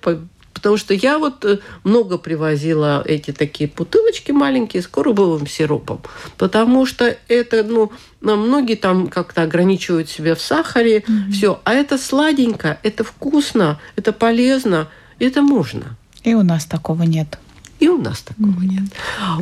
Потому 0.58 0.76
что 0.76 0.92
я 0.92 1.20
вот 1.20 1.44
э, 1.44 1.58
много 1.84 2.18
привозила 2.18 3.00
эти 3.06 3.30
такие 3.30 3.70
бутылочки 3.70 4.32
маленькие 4.32 4.82
с 4.82 4.88
коробовым 4.88 5.46
сиропом. 5.46 6.00
Потому 6.36 6.84
что 6.84 7.16
это, 7.28 7.62
ну, 7.62 7.92
многие 8.20 8.74
там 8.74 9.06
как-то 9.06 9.42
ограничивают 9.42 10.08
себя 10.08 10.34
в 10.34 10.40
сахаре, 10.40 10.98
mm-hmm. 10.98 11.30
все. 11.30 11.60
А 11.62 11.74
это 11.74 11.96
сладенько, 11.96 12.80
это 12.82 13.04
вкусно, 13.04 13.78
это 13.94 14.12
полезно, 14.12 14.88
это 15.20 15.42
можно. 15.42 15.96
И 16.24 16.34
у 16.34 16.42
нас 16.42 16.64
такого 16.64 17.04
нет. 17.04 17.38
И 17.80 17.88
у 17.88 17.98
нас 17.98 18.22
такого 18.22 18.48
mm-hmm. 18.48 18.66
нет. 18.66 18.82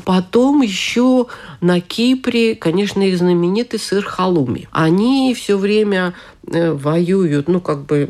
Потом 0.04 0.60
еще 0.60 1.26
на 1.60 1.80
Кипре, 1.80 2.54
конечно, 2.54 3.00
их 3.02 3.18
знаменитый 3.18 3.78
сыр 3.78 4.04
халуми. 4.04 4.68
Они 4.72 5.34
все 5.34 5.56
время 5.56 6.12
э, 6.46 6.72
воюют, 6.72 7.48
ну, 7.48 7.60
как 7.60 7.86
бы 7.86 8.08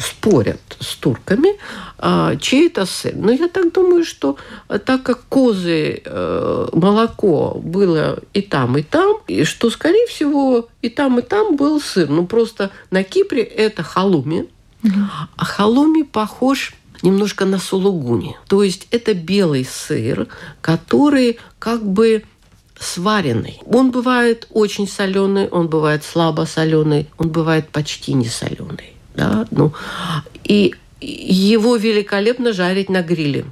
спорят 0.00 0.60
с 0.80 0.96
турками, 0.96 1.50
а, 1.98 2.36
чей 2.36 2.66
это 2.66 2.86
сыр. 2.86 3.14
Но 3.14 3.30
я 3.30 3.48
так 3.48 3.72
думаю, 3.72 4.04
что 4.04 4.36
э, 4.68 4.78
так 4.78 5.04
как 5.04 5.22
козы, 5.28 6.02
э, 6.04 6.66
молоко 6.72 7.60
было 7.62 8.18
и 8.32 8.42
там, 8.42 8.78
и 8.78 8.82
там, 8.82 9.18
и 9.28 9.44
что, 9.44 9.70
скорее 9.70 10.06
всего, 10.08 10.68
и 10.82 10.88
там, 10.88 11.20
и 11.20 11.22
там 11.22 11.56
был 11.56 11.80
сыр. 11.80 12.08
Ну, 12.08 12.26
просто 12.26 12.70
на 12.90 13.04
Кипре 13.04 13.42
это 13.42 13.82
халуми, 13.84 14.48
а 15.36 15.44
халуми 15.44 16.02
похож 16.02 16.74
немножко 17.02 17.44
на 17.44 17.58
сулугуни. 17.58 18.36
То 18.48 18.62
есть 18.62 18.88
это 18.90 19.14
белый 19.14 19.64
сыр, 19.64 20.28
который 20.60 21.38
как 21.58 21.84
бы 21.84 22.24
сваренный. 22.78 23.60
Он 23.66 23.90
бывает 23.90 24.46
очень 24.50 24.88
соленый, 24.88 25.48
он 25.48 25.68
бывает 25.68 26.02
слабо 26.04 26.46
соленый, 26.46 27.08
он 27.18 27.28
бывает 27.28 27.68
почти 27.68 28.14
не 28.14 28.26
соленый. 28.26 28.94
Да? 29.14 29.46
Ну, 29.50 29.72
и 30.44 30.74
его 31.00 31.76
великолепно 31.76 32.52
жарить 32.52 32.88
на 32.88 33.02
гриле. 33.02 33.44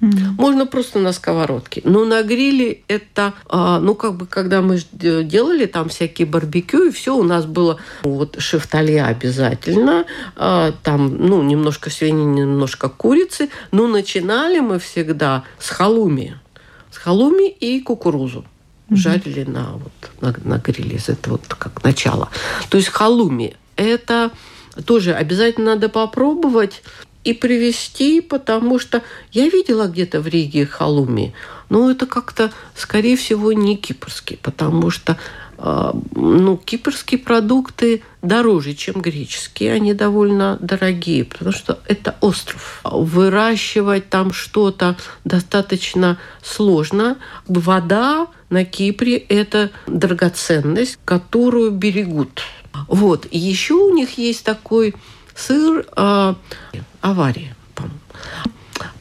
Можно 0.00 0.66
просто 0.66 0.98
на 0.98 1.12
сковородке. 1.12 1.82
Но 1.84 2.04
на 2.04 2.22
гриле 2.22 2.80
это, 2.88 3.34
а, 3.48 3.78
ну, 3.80 3.94
как 3.94 4.16
бы, 4.16 4.26
когда 4.26 4.62
мы 4.62 4.80
делали 4.92 5.66
там 5.66 5.88
всякие 5.88 6.26
барбекю, 6.26 6.84
и 6.84 6.90
все, 6.90 7.14
у 7.16 7.22
нас 7.22 7.44
было 7.44 7.78
вот 8.02 8.36
шефталья 8.38 9.06
обязательно, 9.06 10.06
а, 10.36 10.72
там, 10.82 11.16
ну, 11.18 11.42
немножко 11.42 11.90
свинины, 11.90 12.40
немножко 12.40 12.88
курицы, 12.88 13.50
но 13.72 13.86
начинали 13.86 14.60
мы 14.60 14.78
всегда 14.78 15.44
с 15.58 15.68
халуми. 15.68 16.38
С 16.90 16.96
халуми 16.96 17.48
и 17.48 17.80
кукурузу 17.80 18.44
жарили 18.90 19.44
на, 19.44 19.72
вот, 19.74 19.92
на, 20.20 20.34
на 20.44 20.58
гриле. 20.58 20.98
Это 21.06 21.30
вот 21.30 21.42
как 21.46 21.84
начало. 21.84 22.30
То 22.68 22.78
есть 22.78 22.88
халуми– 22.88 23.56
это 23.76 24.30
тоже 24.84 25.12
обязательно 25.14 25.74
надо 25.74 25.88
попробовать 25.88 26.82
и 27.24 27.32
привезти, 27.32 28.20
потому 28.20 28.78
что 28.78 29.02
я 29.32 29.48
видела 29.48 29.86
где-то 29.86 30.20
в 30.20 30.26
Риге 30.26 30.66
халуми, 30.66 31.34
но 31.68 31.90
это 31.90 32.06
как-то, 32.06 32.52
скорее 32.74 33.16
всего, 33.16 33.52
не 33.52 33.76
кипрский, 33.76 34.38
потому 34.42 34.90
что 34.90 35.18
а, 35.62 35.94
ну, 36.14 36.56
кипрские 36.56 37.20
продукты 37.20 38.02
дороже, 38.22 38.72
чем 38.72 39.02
греческие. 39.02 39.74
Они 39.74 39.92
довольно 39.92 40.56
дорогие, 40.58 41.26
потому 41.26 41.52
что 41.52 41.80
это 41.86 42.16
остров. 42.22 42.80
Выращивать 42.82 44.08
там 44.08 44.32
что-то 44.32 44.96
достаточно 45.24 46.18
сложно. 46.42 47.18
Вода 47.46 48.28
на 48.48 48.64
Кипре– 48.64 49.16
это 49.28 49.70
драгоценность, 49.86 50.98
которую 51.04 51.72
берегут 51.72 52.42
Вот. 52.88 53.26
И 53.30 53.38
еще 53.38 53.74
у 53.74 53.94
них 53.94 54.16
есть 54.16 54.44
такой 54.44 54.94
сыр 55.34 55.86
э, 55.96 56.34
авария, 57.00 57.54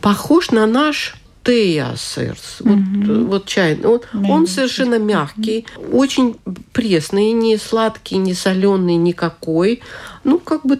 похож 0.01 0.51
на 0.51 0.65
наш 0.65 1.15
тея 1.43 1.95
сыр. 1.95 2.37
Вот, 2.59 2.77
mm 2.77 3.25
вот 3.25 3.45
чай. 3.45 3.79
Он, 3.83 4.01
он 4.13 4.47
совершенно 4.47 4.99
мягкий, 4.99 5.65
очень 5.91 6.37
пресный, 6.73 7.31
не 7.31 7.57
сладкий, 7.57 8.17
не 8.17 8.33
соленый 8.33 8.95
никакой. 8.95 9.81
Ну, 10.23 10.39
как 10.39 10.65
бы 10.65 10.79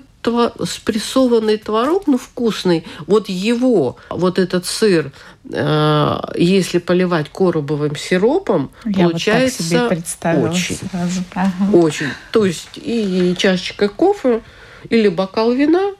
спрессованный 0.65 1.57
творог, 1.57 2.03
ну, 2.07 2.17
вкусный. 2.17 2.85
Вот 3.07 3.29
его, 3.29 3.95
вот 4.09 4.37
этот 4.37 4.65
сыр, 4.65 5.11
э, 5.49 6.17
если 6.35 6.79
поливать 6.79 7.29
коробовым 7.29 7.95
сиропом, 7.95 8.71
Я 8.85 9.05
получается 9.05 9.87
вот 9.89 10.51
очень. 10.51 10.75
Сразу. 10.75 11.21
Ага. 11.33 11.51
Очень. 11.73 12.09
То 12.31 12.45
есть 12.45 12.69
и 12.75 13.33
чашечка 13.37 13.87
кофе 13.87 14.41
или 14.89 15.07
бокал 15.07 15.51
вина 15.51 15.93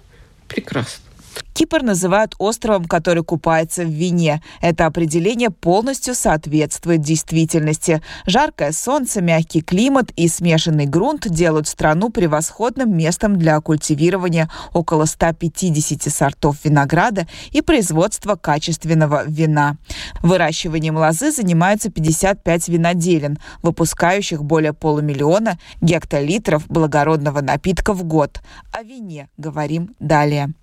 прекрасно. 0.47 1.08
Кипр 1.53 1.83
называют 1.83 2.35
островом, 2.37 2.85
который 2.85 3.23
купается 3.23 3.83
в 3.83 3.89
вине. 3.89 4.41
Это 4.61 4.85
определение 4.85 5.49
полностью 5.49 6.15
соответствует 6.15 7.01
действительности. 7.01 8.01
Жаркое 8.25 8.71
солнце, 8.71 9.21
мягкий 9.21 9.61
климат 9.61 10.11
и 10.15 10.27
смешанный 10.29 10.85
грунт 10.85 11.27
делают 11.29 11.67
страну 11.67 12.11
превосходным 12.11 12.95
местом 12.95 13.37
для 13.37 13.59
культивирования 13.59 14.49
около 14.73 15.03
150 15.03 16.03
сортов 16.03 16.63
винограда 16.63 17.27
и 17.51 17.61
производства 17.61 18.35
качественного 18.35 19.23
вина. 19.27 19.75
Выращиванием 20.21 20.95
лозы 20.95 21.31
занимаются 21.31 21.91
55 21.91 22.69
виноделин, 22.69 23.37
выпускающих 23.61 24.43
более 24.43 24.73
полумиллиона 24.73 25.59
гектолитров 25.81 26.67
благородного 26.67 27.41
напитка 27.41 27.93
в 27.93 28.03
год. 28.05 28.41
О 28.71 28.83
вине 28.83 29.27
говорим 29.37 29.93
далее. 29.99 30.53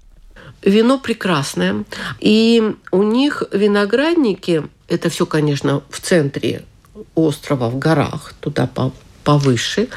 Вино 0.62 0.98
прекрасное. 0.98 1.84
И 2.20 2.74
у 2.90 3.02
них 3.02 3.42
виноградники, 3.52 4.64
это 4.88 5.08
все, 5.08 5.26
конечно, 5.26 5.82
в 5.90 6.00
центре 6.00 6.64
острова, 7.14 7.68
в 7.68 7.78
горах, 7.78 8.32
туда 8.40 8.68
повыше. 9.24 9.88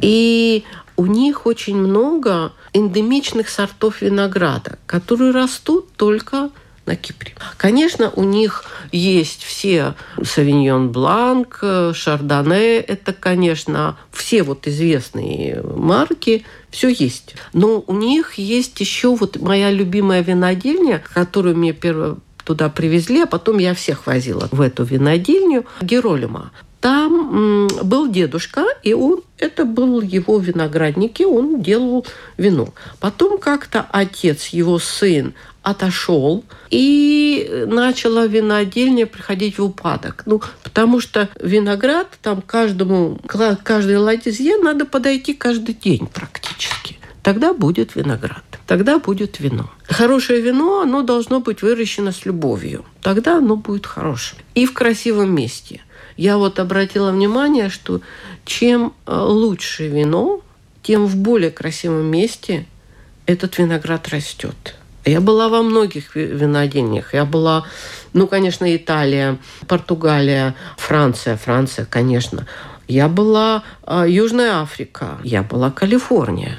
И 0.00 0.64
у 0.96 1.06
них 1.06 1.46
очень 1.46 1.76
много 1.76 2.52
эндемичных 2.72 3.48
сортов 3.48 4.02
винограда, 4.02 4.78
которые 4.86 5.30
растут 5.30 5.92
только 5.96 6.50
на 6.86 6.96
Кипре. 6.96 7.34
Конечно, 7.56 8.10
у 8.14 8.22
них 8.22 8.64
есть 8.92 9.42
все 9.42 9.94
Савиньон 10.22 10.92
Бланк, 10.92 11.62
Шардоне, 11.92 12.78
это, 12.78 13.12
конечно, 13.12 13.98
все 14.12 14.42
вот 14.42 14.66
известные 14.66 15.62
марки, 15.62 16.44
все 16.76 16.90
есть. 16.90 17.34
Но 17.54 17.82
у 17.86 17.94
них 17.94 18.34
есть 18.34 18.78
еще 18.80 19.16
вот 19.16 19.40
моя 19.40 19.70
любимая 19.70 20.20
винодельня, 20.22 21.02
которую 21.14 21.56
мне 21.56 21.72
первое 21.72 22.16
туда 22.44 22.68
привезли, 22.68 23.22
а 23.22 23.26
потом 23.26 23.58
я 23.58 23.74
всех 23.74 24.06
возила 24.06 24.48
в 24.52 24.60
эту 24.60 24.84
винодельню 24.84 25.64
Геролима. 25.80 26.52
Там 26.80 27.68
был 27.82 28.08
дедушка, 28.08 28.64
и 28.82 28.92
он, 28.92 29.22
это 29.38 29.64
был 29.64 30.00
его 30.00 30.38
виноградники, 30.38 31.22
он 31.22 31.62
делал 31.62 32.06
вино. 32.36 32.68
Потом 33.00 33.38
как-то 33.38 33.86
отец, 33.90 34.48
его 34.48 34.78
сын, 34.78 35.34
отошел, 35.62 36.44
и 36.70 37.64
начала 37.66 38.26
винодельня 38.26 39.06
приходить 39.06 39.58
в 39.58 39.64
упадок. 39.64 40.22
Ну, 40.26 40.40
потому 40.62 41.00
что 41.00 41.28
виноград, 41.40 42.06
там 42.22 42.40
каждому, 42.40 43.18
каждой 43.26 43.96
ладье 43.96 44.56
надо 44.58 44.84
подойти 44.84 45.34
каждый 45.34 45.74
день 45.74 46.06
практически. 46.06 46.98
Тогда 47.24 47.52
будет 47.52 47.96
виноград, 47.96 48.44
тогда 48.68 49.00
будет 49.00 49.40
вино. 49.40 49.68
Хорошее 49.88 50.40
вино, 50.40 50.82
оно 50.82 51.02
должно 51.02 51.40
быть 51.40 51.62
выращено 51.62 52.12
с 52.12 52.24
любовью. 52.24 52.84
Тогда 53.02 53.38
оно 53.38 53.56
будет 53.56 53.86
хорошим. 53.86 54.38
И 54.54 54.66
в 54.66 54.72
красивом 54.72 55.34
месте. 55.34 55.82
Я 56.16 56.38
вот 56.38 56.58
обратила 56.58 57.10
внимание, 57.12 57.68
что 57.68 58.00
чем 58.44 58.94
э, 59.06 59.14
лучше 59.14 59.88
вино, 59.88 60.40
тем 60.82 61.06
в 61.06 61.16
более 61.16 61.50
красивом 61.50 62.06
месте 62.06 62.66
этот 63.26 63.58
виноград 63.58 64.08
растет. 64.08 64.76
Я 65.04 65.20
была 65.20 65.48
во 65.48 65.62
многих 65.62 66.16
винодельнях. 66.16 67.14
Я 67.14 67.24
была, 67.24 67.64
ну, 68.12 68.26
конечно, 68.26 68.74
Италия, 68.74 69.38
Португалия, 69.68 70.54
Франция, 70.76 71.36
Франция, 71.36 71.84
конечно. 71.86 72.46
Я 72.88 73.08
была 73.08 73.62
э, 73.86 74.06
Южная 74.08 74.62
Африка, 74.62 75.18
я 75.22 75.42
была 75.42 75.70
Калифорния. 75.70 76.58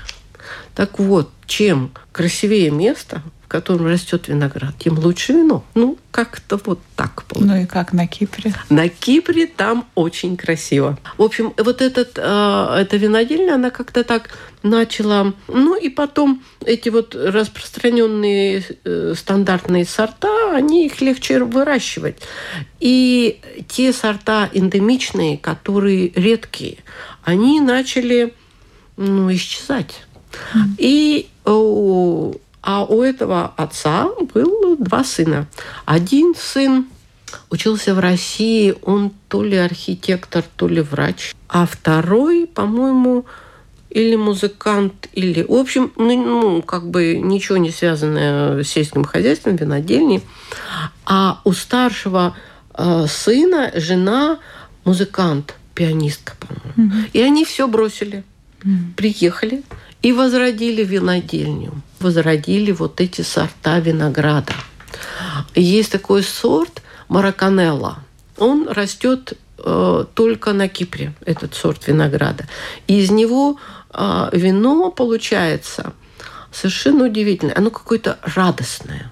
Так 0.75 0.99
вот, 0.99 1.29
чем 1.45 1.91
красивее 2.11 2.69
место, 2.69 3.21
в 3.47 3.49
котором 3.49 3.87
растет 3.87 4.27
виноград, 4.27 4.75
тем 4.77 4.99
лучше 4.99 5.31
вино. 5.31 5.63
Ну, 5.73 5.97
как-то 6.11 6.59
вот 6.65 6.81
так 6.97 7.23
получается. 7.23 7.55
Ну 7.55 7.63
и 7.63 7.65
как 7.65 7.93
на 7.93 8.05
Кипре? 8.05 8.53
На 8.69 8.89
Кипре 8.89 9.47
там 9.47 9.87
очень 9.95 10.35
красиво. 10.35 10.99
В 11.17 11.23
общем, 11.23 11.53
вот 11.55 11.81
этот, 11.81 12.17
э, 12.17 12.75
эта 12.77 12.97
винодельня, 12.97 13.53
она 13.55 13.69
как-то 13.69 14.03
так 14.03 14.31
начала... 14.63 15.33
Ну 15.47 15.79
и 15.79 15.87
потом 15.87 16.43
эти 16.65 16.89
вот 16.89 17.15
распространенные 17.15 18.65
э, 18.83 19.13
стандартные 19.15 19.85
сорта, 19.85 20.53
они 20.53 20.85
их 20.85 20.99
легче 20.99 21.41
выращивать. 21.41 22.17
И 22.81 23.39
те 23.69 23.93
сорта 23.93 24.49
эндемичные, 24.51 25.37
которые 25.37 26.09
редкие, 26.09 26.79
они 27.23 27.61
начали 27.61 28.33
ну, 28.97 29.31
исчезать. 29.31 30.01
Mm. 30.53 30.59
И 30.79 31.29
а 32.67 32.83
у 32.83 33.01
этого 33.01 33.53
отца 33.55 34.09
было 34.33 34.75
два 34.75 35.05
сына. 35.05 35.47
Один 35.85 36.35
сын 36.35 36.87
учился 37.49 37.95
в 37.95 37.99
России, 37.99 38.75
он 38.81 39.13
то 39.29 39.41
ли 39.41 39.55
архитектор, 39.55 40.43
то 40.57 40.67
ли 40.67 40.81
врач, 40.81 41.33
а 41.47 41.65
второй, 41.65 42.45
по-моему, 42.45 43.25
или 43.89 44.17
музыкант, 44.17 45.07
или... 45.13 45.43
В 45.43 45.53
общем, 45.53 45.93
ну, 45.95 46.25
ну, 46.25 46.61
как 46.61 46.89
бы 46.89 47.15
ничего 47.15 47.57
не 47.57 47.71
связанное 47.71 48.61
с 48.61 48.67
сельским 48.67 49.05
хозяйством, 49.05 49.55
винодельней. 49.55 50.21
А 51.05 51.39
у 51.45 51.53
старшего 51.53 52.35
э, 52.73 53.05
сына 53.07 53.71
жена 53.75 54.39
музыкант, 54.83 55.55
пианистка, 55.73 56.33
по-моему. 56.37 56.93
Mm-hmm. 56.93 57.09
И 57.13 57.21
они 57.21 57.45
все 57.45 57.65
бросили. 57.69 58.25
Mm-hmm. 58.59 58.95
Приехали, 58.97 59.63
и 60.01 60.11
возродили 60.13 60.83
винодельню, 60.83 61.81
возродили 61.99 62.71
вот 62.71 63.01
эти 63.01 63.21
сорта 63.21 63.79
винограда. 63.79 64.53
Есть 65.55 65.91
такой 65.91 66.23
сорт 66.23 66.81
мараканелла. 67.07 67.99
Он 68.37 68.67
растет 68.69 69.33
э, 69.57 70.05
только 70.13 70.53
на 70.53 70.67
Кипре, 70.67 71.13
этот 71.25 71.55
сорт 71.55 71.87
винограда. 71.87 72.45
И 72.87 72.99
из 72.99 73.09
него 73.09 73.57
э, 73.93 74.29
вино 74.33 74.91
получается 74.91 75.93
совершенно 76.51 77.05
удивительное. 77.05 77.57
Оно 77.57 77.71
какое-то 77.71 78.19
радостное. 78.21 79.11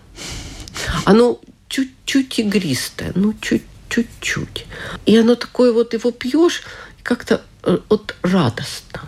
Оно 1.05 1.39
чуть-чуть 1.67 2.39
игристое, 2.39 3.11
ну 3.15 3.33
чуть-чуть. 3.41 4.65
И 5.05 5.17
оно 5.17 5.35
такое 5.35 5.73
вот, 5.73 5.93
его 5.93 6.11
пьешь, 6.11 6.61
как-то 7.03 7.41
э, 7.63 7.77
вот 7.89 8.15
радостно. 8.21 9.01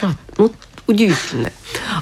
Вот 0.36 0.52
удивительное. 0.86 1.52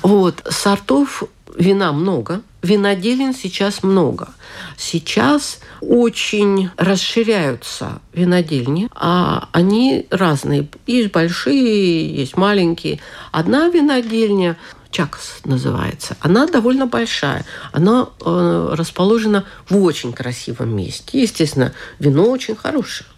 Вот, 0.02 0.42
сортов 0.50 1.24
вина 1.56 1.92
много, 1.92 2.42
виноделин 2.62 3.34
сейчас 3.34 3.82
много. 3.82 4.28
Сейчас 4.76 5.60
очень 5.80 6.70
расширяются 6.76 8.00
винодельни, 8.12 8.88
а 8.94 9.48
они 9.52 10.06
разные. 10.10 10.68
Есть 10.86 11.12
большие, 11.12 12.14
есть 12.14 12.36
маленькие. 12.36 13.00
Одна 13.32 13.68
винодельня 13.68 14.56
Чакас 14.90 15.38
называется. 15.44 16.16
Она 16.20 16.46
довольно 16.46 16.86
большая. 16.86 17.44
Она 17.72 18.08
э, 18.24 18.68
расположена 18.74 19.44
в 19.68 19.82
очень 19.82 20.12
красивом 20.12 20.76
месте. 20.76 21.20
Естественно, 21.20 21.72
вино 21.98 22.30
очень 22.30 22.54
хорошее. 22.54 23.08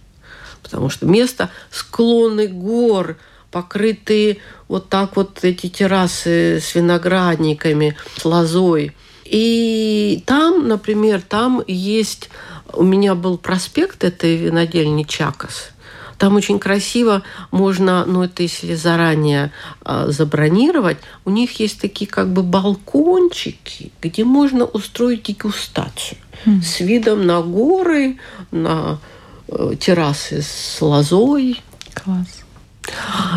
Потому 0.62 0.88
что 0.88 1.07
место 1.07 1.50
склоны 1.70 2.48
гор, 2.48 3.18
покрытые 3.57 4.37
вот 4.69 4.90
так 4.90 5.16
вот 5.16 5.42
эти 5.42 5.71
террасы 5.71 6.61
с 6.61 6.75
виноградниками, 6.75 7.97
с 8.19 8.25
лозой. 8.27 8.92
И 9.25 10.23
там, 10.27 10.69
например, 10.69 11.23
там 11.23 11.62
есть... 11.66 12.29
У 12.75 12.83
меня 12.83 13.14
был 13.14 13.38
проспект 13.38 14.05
этой 14.05 14.37
винодельни 14.37 15.05
Чакас. 15.05 15.71
Там 16.19 16.37
очень 16.37 16.59
красиво 16.59 17.23
можно, 17.51 18.05
ну 18.05 18.25
это 18.25 18.42
если 18.42 18.75
заранее 18.75 19.53
э, 19.87 20.09
забронировать, 20.09 20.99
у 21.25 21.31
них 21.31 21.59
есть 21.59 21.81
такие 21.81 22.07
как 22.07 22.29
бы 22.29 22.42
балкончики, 22.42 23.90
где 24.03 24.25
можно 24.25 24.66
устроить 24.66 25.23
дегустацию 25.23 26.19
mm. 26.45 26.62
с 26.62 26.81
видом 26.81 27.25
на 27.25 27.40
горы, 27.40 28.19
на 28.51 28.99
э, 29.49 29.73
террасы 29.81 30.42
с 30.42 30.83
лозой. 30.83 31.62
Класс. 31.95 32.45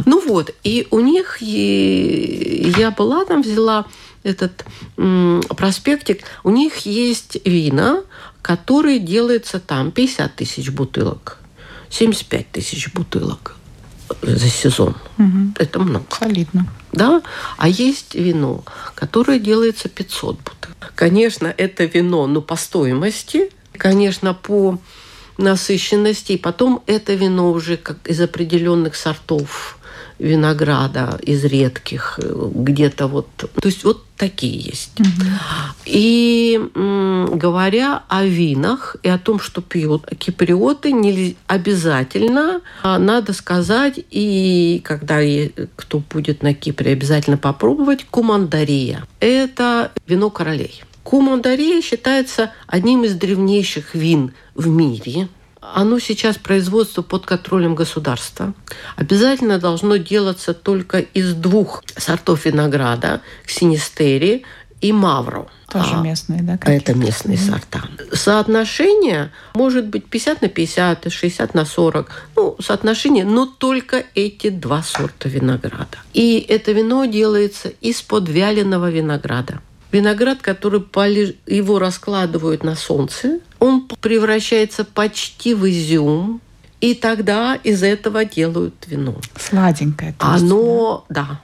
Ну 0.05 0.21
вот, 0.25 0.53
и 0.63 0.87
у 0.91 0.99
них, 0.99 1.41
я 1.41 2.91
была 2.91 3.25
там, 3.25 3.41
взяла 3.41 3.85
этот 4.23 4.65
проспектик, 4.95 6.23
у 6.43 6.49
них 6.49 6.79
есть 6.79 7.37
вина, 7.45 8.03
которые 8.41 8.99
делаются 8.99 9.59
там 9.59 9.91
50 9.91 10.35
тысяч 10.35 10.69
бутылок, 10.69 11.37
75 11.89 12.51
тысяч 12.51 12.91
бутылок 12.93 13.55
за 14.21 14.47
сезон. 14.47 14.95
Угу. 15.17 15.53
Это 15.57 15.79
много. 15.79 16.05
Солидно. 16.11 16.67
Да? 16.91 17.21
А 17.57 17.67
есть 17.67 18.15
вино, 18.15 18.63
которое 18.95 19.39
делается 19.39 19.89
500 19.89 20.37
бутылок. 20.37 20.93
Конечно, 20.95 21.53
это 21.55 21.85
вино, 21.85 22.25
ну, 22.27 22.41
по 22.41 22.55
стоимости, 22.55 23.51
конечно, 23.77 24.33
по 24.33 24.79
насыщенности. 25.39 26.33
И 26.33 26.37
потом 26.37 26.83
это 26.85 27.13
вино 27.13 27.51
уже 27.51 27.77
как 27.77 27.97
из 28.07 28.21
определенных 28.21 28.95
сортов 28.95 29.79
винограда, 30.19 31.17
из 31.21 31.45
редких, 31.45 32.19
где-то 32.19 33.07
вот. 33.07 33.27
То 33.37 33.49
есть 33.63 33.83
вот 33.83 34.03
такие 34.17 34.59
есть. 34.59 34.99
Угу. 34.99 35.09
И 35.85 36.59
говоря 36.75 38.03
о 38.09 38.25
винах 38.25 38.97
и 39.01 39.07
о 39.09 39.17
том, 39.17 39.39
что 39.39 39.61
пьют 39.61 40.05
киприоты, 40.17 40.91
не 40.91 41.37
обязательно 41.47 42.61
а, 42.83 42.99
надо 42.99 43.31
сказать, 43.33 43.99
и 44.11 44.81
когда 44.83 45.19
кто 45.77 45.99
будет 45.99 46.43
на 46.43 46.53
Кипре, 46.53 46.91
обязательно 46.91 47.37
попробовать 47.37 48.05
кумандария. 48.05 49.05
Это 49.21 49.91
вино 50.05 50.29
королей. 50.29 50.83
Кумандария 51.03 51.81
считается 51.81 52.51
одним 52.67 53.03
из 53.03 53.15
древнейших 53.15 53.95
вин 53.95 54.33
в 54.55 54.67
мире. 54.67 55.27
Оно 55.61 55.99
сейчас 55.99 56.37
производство 56.37 57.01
под 57.01 57.25
контролем 57.25 57.75
государства. 57.75 58.53
Обязательно 58.95 59.59
должно 59.59 59.97
делаться 59.97 60.53
только 60.53 60.99
из 60.99 61.33
двух 61.33 61.83
сортов 61.97 62.45
винограда– 62.45 63.21
Синистери 63.45 64.45
и 64.81 64.93
Мавро. 64.93 65.47
Тоже 65.67 65.95
а, 65.95 66.01
местные, 66.01 66.41
да? 66.41 66.57
Это 66.61 66.93
местные 66.95 67.37
сорта. 67.37 67.83
Соотношение 68.13 69.31
может 69.53 69.85
быть 69.87 70.05
50 70.05 70.41
на 70.41 70.47
50, 70.47 71.11
60 71.11 71.53
на 71.53 71.65
40. 71.65 72.09
Ну, 72.35 72.55
соотношение, 72.59 73.25
но 73.25 73.45
только 73.45 74.03
эти 74.15 74.49
два 74.49 74.81
сорта 74.81 75.29
винограда. 75.29 75.99
И 76.13 76.43
это 76.47 76.71
вино 76.71 77.05
делается 77.05 77.69
из-под 77.81 78.29
вяленого 78.29 78.89
винограда. 78.89 79.59
Виноград, 79.91 80.41
который 80.41 80.81
полеж... 80.81 81.33
его 81.47 81.79
раскладывают 81.79 82.63
на 82.63 82.75
солнце, 82.75 83.39
он 83.59 83.87
превращается 84.01 84.85
почти 84.85 85.53
в 85.53 85.69
изюм, 85.69 86.41
и 86.79 86.93
тогда 86.93 87.55
из 87.55 87.83
этого 87.83 88.23
делают 88.25 88.75
вино. 88.87 89.15
Сладенькое. 89.35 90.15
Оно, 90.19 91.05
да, 91.09 91.41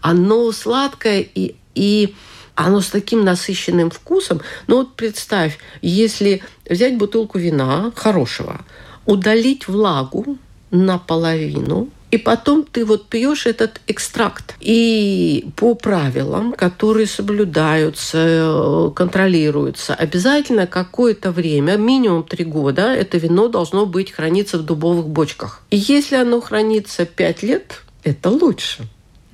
оно 0.00 0.52
сладкое 0.52 1.20
и, 1.20 1.56
и 1.74 2.14
оно 2.54 2.80
с 2.80 2.88
таким 2.88 3.24
насыщенным 3.24 3.90
вкусом. 3.90 4.40
Ну 4.66 4.78
вот 4.78 4.96
представь, 4.96 5.58
если 5.80 6.42
взять 6.68 6.96
бутылку 6.96 7.38
вина 7.38 7.92
хорошего, 7.94 8.64
удалить 9.04 9.68
влагу 9.68 10.38
наполовину, 10.70 11.88
и 12.10 12.18
потом 12.18 12.64
ты 12.64 12.84
вот 12.84 13.08
пьешь 13.08 13.46
этот 13.46 13.80
экстракт. 13.86 14.54
И 14.60 15.46
по 15.56 15.74
правилам, 15.74 16.52
которые 16.52 17.06
соблюдаются, 17.06 18.92
контролируются, 18.94 19.94
обязательно 19.94 20.66
какое-то 20.66 21.32
время, 21.32 21.76
минимум 21.76 22.22
три 22.22 22.44
года, 22.44 22.94
это 22.94 23.18
вино 23.18 23.48
должно 23.48 23.86
быть 23.86 24.12
храниться 24.12 24.58
в 24.58 24.62
дубовых 24.62 25.08
бочках. 25.08 25.62
И 25.70 25.76
если 25.76 26.16
оно 26.16 26.40
хранится 26.40 27.06
пять 27.06 27.42
лет, 27.42 27.82
это 28.04 28.30
лучше. 28.30 28.86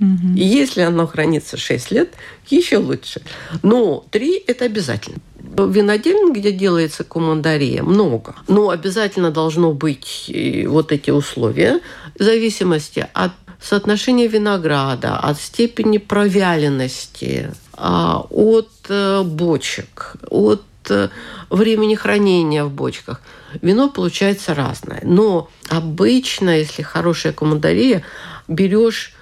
Угу. 0.03 0.35
И 0.37 0.45
если 0.45 0.81
оно 0.81 1.07
хранится 1.07 1.57
6 1.57 1.93
лет, 1.93 2.15
еще 2.49 2.79
лучше. 2.79 3.23
Но 3.63 4.05
3– 4.11 4.45
это 4.47 4.65
обязательно. 4.65 5.19
Винодельник, 5.39 6.37
где 6.37 6.51
делается 6.51 7.05
кумандария, 7.05 7.83
много. 7.83 8.35
Но 8.49 8.71
обязательно 8.71 9.31
должно 9.31 9.73
быть 9.73 10.31
э, 10.33 10.67
вот 10.67 10.91
эти 10.91 11.11
условия 11.11 11.81
в 12.19 12.23
зависимости 12.23 13.07
от 13.13 13.33
соотношения 13.61 14.27
винограда, 14.27 15.17
от 15.17 15.41
степени 15.41 15.99
провяленности, 15.99 17.53
а, 17.75 18.25
от 18.31 18.71
э, 18.89 19.23
бочек, 19.23 20.17
от 20.29 20.63
э, 20.91 21.09
времени 21.49 21.95
хранения 21.95 22.65
в 22.65 22.71
бочках. 22.71 23.21
Вино 23.61 23.89
получается 23.89 24.55
разное. 24.55 25.01
Но 25.05 25.49
обычно, 25.69 26.59
если 26.59 26.83
хорошая 26.83 27.33
кумандария, 27.33 28.03
берешь 28.49 29.15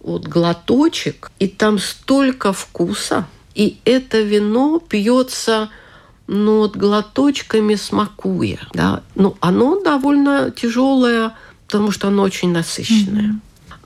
вот 0.00 0.26
глоточек, 0.26 1.30
и 1.38 1.48
там 1.48 1.78
столько 1.78 2.52
вкуса, 2.52 3.26
и 3.54 3.78
это 3.84 4.20
вино 4.20 4.78
пьется 4.78 5.70
ну, 6.26 6.58
вот 6.58 6.76
глоточками 6.76 7.74
смакуя. 7.74 8.58
Да? 8.72 9.02
Ну, 9.14 9.36
оно 9.40 9.80
довольно 9.80 10.50
тяжелое, 10.50 11.32
потому 11.66 11.90
что 11.90 12.08
оно 12.08 12.22
очень 12.22 12.52
насыщенное. 12.52 13.32
Mm-hmm. 13.32 13.40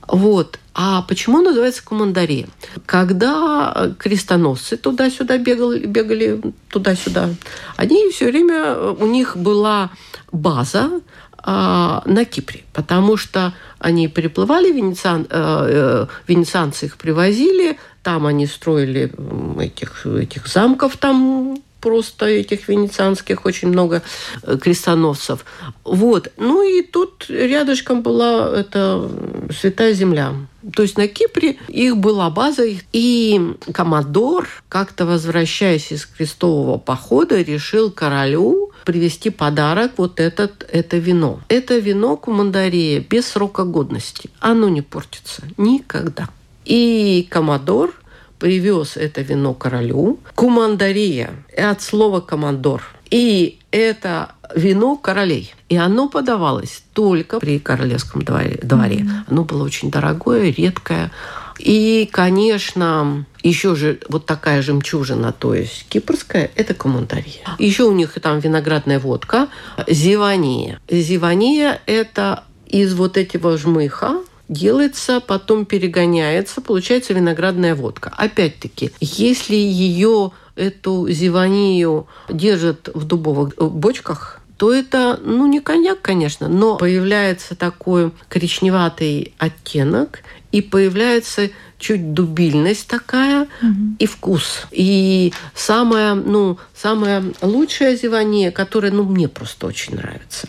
Вот. 0.09 0.59
А 0.75 1.03
почему 1.03 1.40
называется 1.40 1.85
командария? 1.85 2.49
Когда 2.87 3.95
крестоносцы 3.99 4.77
туда-сюда 4.77 5.38
бегали, 5.38 5.87
бегали 5.87 6.40
туда-сюда, 6.69 7.31
они 7.77 8.11
все 8.11 8.27
время, 8.27 8.77
у 8.77 9.07
них 9.07 9.37
была 9.37 9.90
база 10.33 11.01
а, 11.38 12.03
на 12.07 12.25
Кипре, 12.25 12.64
потому 12.73 13.16
что 13.16 13.55
они 13.79 14.09
переплывали, 14.09 14.71
венециан, 14.71 15.27
э, 15.31 15.66
э, 15.69 16.07
венецианцы 16.29 16.87
их 16.87 16.99
привозили, 16.99 17.79
там 18.03 18.27
они 18.27 18.47
строили 18.47 19.11
этих, 19.59 20.05
этих 20.07 20.47
замков 20.47 20.99
там 20.99 21.59
просто 21.81 22.27
этих 22.27 22.69
венецианских, 22.69 23.45
очень 23.45 23.69
много 23.69 24.03
э, 24.43 24.57
крестоносцев. 24.57 25.45
Вот. 25.85 26.33
Ну 26.37 26.62
и 26.62 26.83
тут 26.83 27.27
рядышком 27.29 28.03
была 28.03 28.57
эта 28.57 29.11
Святая 29.59 29.93
Земля. 29.95 30.35
То 30.75 30.83
есть 30.83 30.99
на 30.99 31.09
Кипре 31.09 31.57
их 31.69 31.97
была 31.97 32.31
база. 32.31 32.64
И 32.93 33.40
Комодор, 33.73 34.49
как-то 34.69 35.07
возвращаясь 35.07 35.90
из 35.93 36.07
крестового 36.07 36.79
похода, 36.79 37.40
решил 37.40 37.90
королю 37.90 38.73
привезти 38.85 39.31
подарок 39.31 39.93
вот 39.97 40.21
этот, 40.21 40.69
это 40.71 40.99
вино. 40.99 41.40
Это 41.49 41.79
вино 41.79 42.16
кумандария 42.16 43.01
без 43.01 43.29
срока 43.29 43.64
годности. 43.64 44.31
Оно 44.40 44.69
не 44.69 44.83
портится 44.83 45.43
никогда. 45.57 46.29
И 46.64 47.27
Комодор 47.31 47.99
привез 48.40 48.96
это 48.96 49.20
вино 49.20 49.55
королю. 49.55 50.18
Кумандария 50.35 51.31
от 51.57 51.81
слова 51.83 52.20
командор. 52.20 52.83
И 53.11 53.59
это 53.70 54.33
вино 54.57 54.96
королей. 54.96 55.55
И 55.68 55.76
оно 55.76 56.09
подавалось 56.09 56.83
только 56.92 57.38
при 57.38 57.61
королевском 57.61 58.22
дворе. 58.22 58.59
Mm-hmm. 58.62 59.11
Оно 59.29 59.44
было 59.44 59.62
очень 59.62 59.90
дорогое, 59.90 60.50
редкое. 60.50 61.12
И, 61.59 62.09
конечно, 62.11 63.26
еще 63.42 63.76
же 63.76 64.00
вот 64.09 64.24
такая 64.24 64.62
жемчужина, 64.62 65.33
то 65.33 65.55
есть 65.55 65.87
кипрская, 65.88 66.50
это 66.55 66.72
коммунтария. 66.72 67.57
Еще 67.59 67.85
у 67.85 67.92
них 67.92 68.14
там 68.22 68.40
виноградная 68.40 68.98
водка, 68.98 69.48
зивания. 69.87 70.81
Зивания– 70.88 71.81
это 71.87 72.44
из 72.66 72.94
вот 72.94 73.18
этого 73.18 73.59
жмыха, 73.59 74.22
делается, 74.50 75.20
потом 75.20 75.64
перегоняется, 75.64 76.60
получается 76.60 77.14
виноградная 77.14 77.74
водка. 77.74 78.12
Опять-таки, 78.16 78.90
если 79.00 79.54
ее, 79.54 80.32
эту 80.56 81.08
зиванию 81.08 82.06
держат 82.28 82.90
в 82.92 83.04
дубовых 83.04 83.54
бочках, 83.56 84.40
то 84.58 84.74
это, 84.74 85.18
ну, 85.24 85.46
не 85.46 85.60
коньяк, 85.60 86.02
конечно, 86.02 86.46
но 86.48 86.76
появляется 86.76 87.54
такой 87.54 88.12
коричневатый 88.28 89.32
оттенок, 89.38 90.18
и 90.52 90.60
появляется 90.60 91.48
чуть 91.78 92.12
дубильность 92.12 92.86
такая 92.86 93.44
угу. 93.62 93.96
и 93.98 94.06
вкус. 94.06 94.66
И 94.70 95.32
самое, 95.54 96.12
ну, 96.14 96.58
самое 96.74 97.32
лучшее 97.40 97.96
зевание, 97.96 98.50
которое, 98.50 98.90
ну, 98.90 99.04
мне 99.04 99.28
просто 99.28 99.66
очень 99.66 99.94
нравится, 99.94 100.48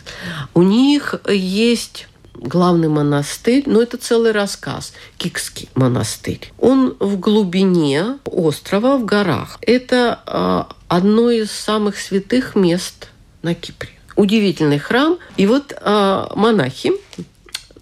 у 0.53 0.63
них 0.63 1.15
есть 1.29 2.07
главный 2.41 2.89
монастырь, 2.89 3.63
но 3.65 3.81
это 3.81 3.97
целый 3.97 4.31
рассказ, 4.31 4.93
Кикский 5.17 5.69
монастырь. 5.75 6.51
Он 6.59 6.97
в 6.99 7.19
глубине 7.19 8.17
острова, 8.25 8.97
в 8.97 9.05
горах. 9.05 9.57
Это 9.61 10.19
э, 10.25 10.73
одно 10.87 11.31
из 11.31 11.51
самых 11.51 11.97
святых 11.97 12.55
мест 12.55 13.09
на 13.41 13.55
Кипре 13.55 13.91
удивительный 14.15 14.79
храм. 14.79 15.17
И 15.37 15.47
вот 15.47 15.73
э, 15.75 16.25
монахи 16.35 16.91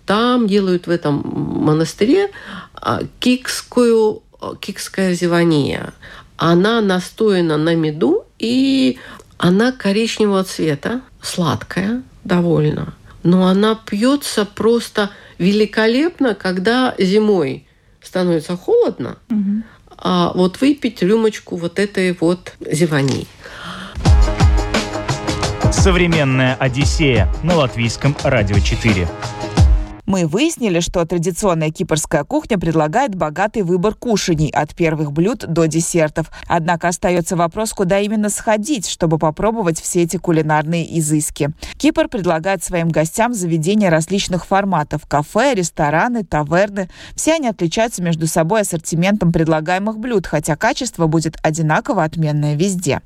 там 0.06 0.48
делают 0.48 0.88
в 0.88 0.90
этом 0.90 1.22
монастыре 1.26 2.32
э, 2.82 3.00
кикскую, 3.20 4.24
кикская 4.60 5.14
зевания. 5.14 5.94
Она 6.38 6.82
настоена 6.82 7.58
на 7.58 7.76
меду, 7.76 8.24
и 8.38 8.98
она 9.38 9.72
коричневого 9.72 10.44
цвета, 10.44 11.02
сладкая 11.22 12.02
довольно. 12.24 12.94
Но 13.24 13.48
она 13.48 13.76
пьется 13.76 14.46
просто 14.46 15.12
великолепно, 15.38 16.36
когда 16.36 16.96
зимой 16.98 17.68
становится 18.02 18.56
холодно, 18.56 19.18
угу. 19.30 19.64
а 19.98 20.32
вот 20.34 20.62
выпить 20.62 21.02
рюмочку 21.02 21.58
вот 21.58 21.80
этой 21.80 22.18
вот 22.20 22.54
зевани. 22.60 23.28
Современная 25.72 26.56
Одиссея 26.56 27.32
на 27.44 27.56
латвийском 27.56 28.16
радио 28.24 28.60
4. 28.60 29.08
Мы 30.10 30.26
выяснили, 30.26 30.80
что 30.80 31.06
традиционная 31.06 31.70
кипрская 31.70 32.24
кухня 32.24 32.58
предлагает 32.58 33.14
богатый 33.14 33.62
выбор 33.62 33.94
кушаний 33.94 34.50
от 34.50 34.74
первых 34.74 35.12
блюд 35.12 35.46
до 35.48 35.68
десертов. 35.68 36.32
Однако 36.48 36.88
остается 36.88 37.36
вопрос, 37.36 37.74
куда 37.74 38.00
именно 38.00 38.30
сходить, 38.30 38.90
чтобы 38.90 39.20
попробовать 39.20 39.80
все 39.80 40.02
эти 40.02 40.18
кулинарные 40.18 40.98
изыски. 40.98 41.52
Кипр 41.78 42.08
предлагает 42.08 42.64
своим 42.64 42.90
гостям 42.90 43.36
заведения 43.36 43.92
различных 43.92 44.48
форматов– 44.48 45.06
кафе, 45.08 45.54
рестораны, 45.54 46.24
таверны. 46.24 46.90
Все 47.14 47.36
они 47.36 47.48
отличаются 47.48 48.02
между 48.02 48.26
собой 48.26 48.62
ассортиментом 48.62 49.32
предлагаемых 49.32 50.00
блюд, 50.00 50.26
хотя 50.26 50.56
качество 50.56 51.06
будет 51.06 51.38
одинаково 51.44 52.04
отменное 52.04 52.56
везде. 52.56 53.04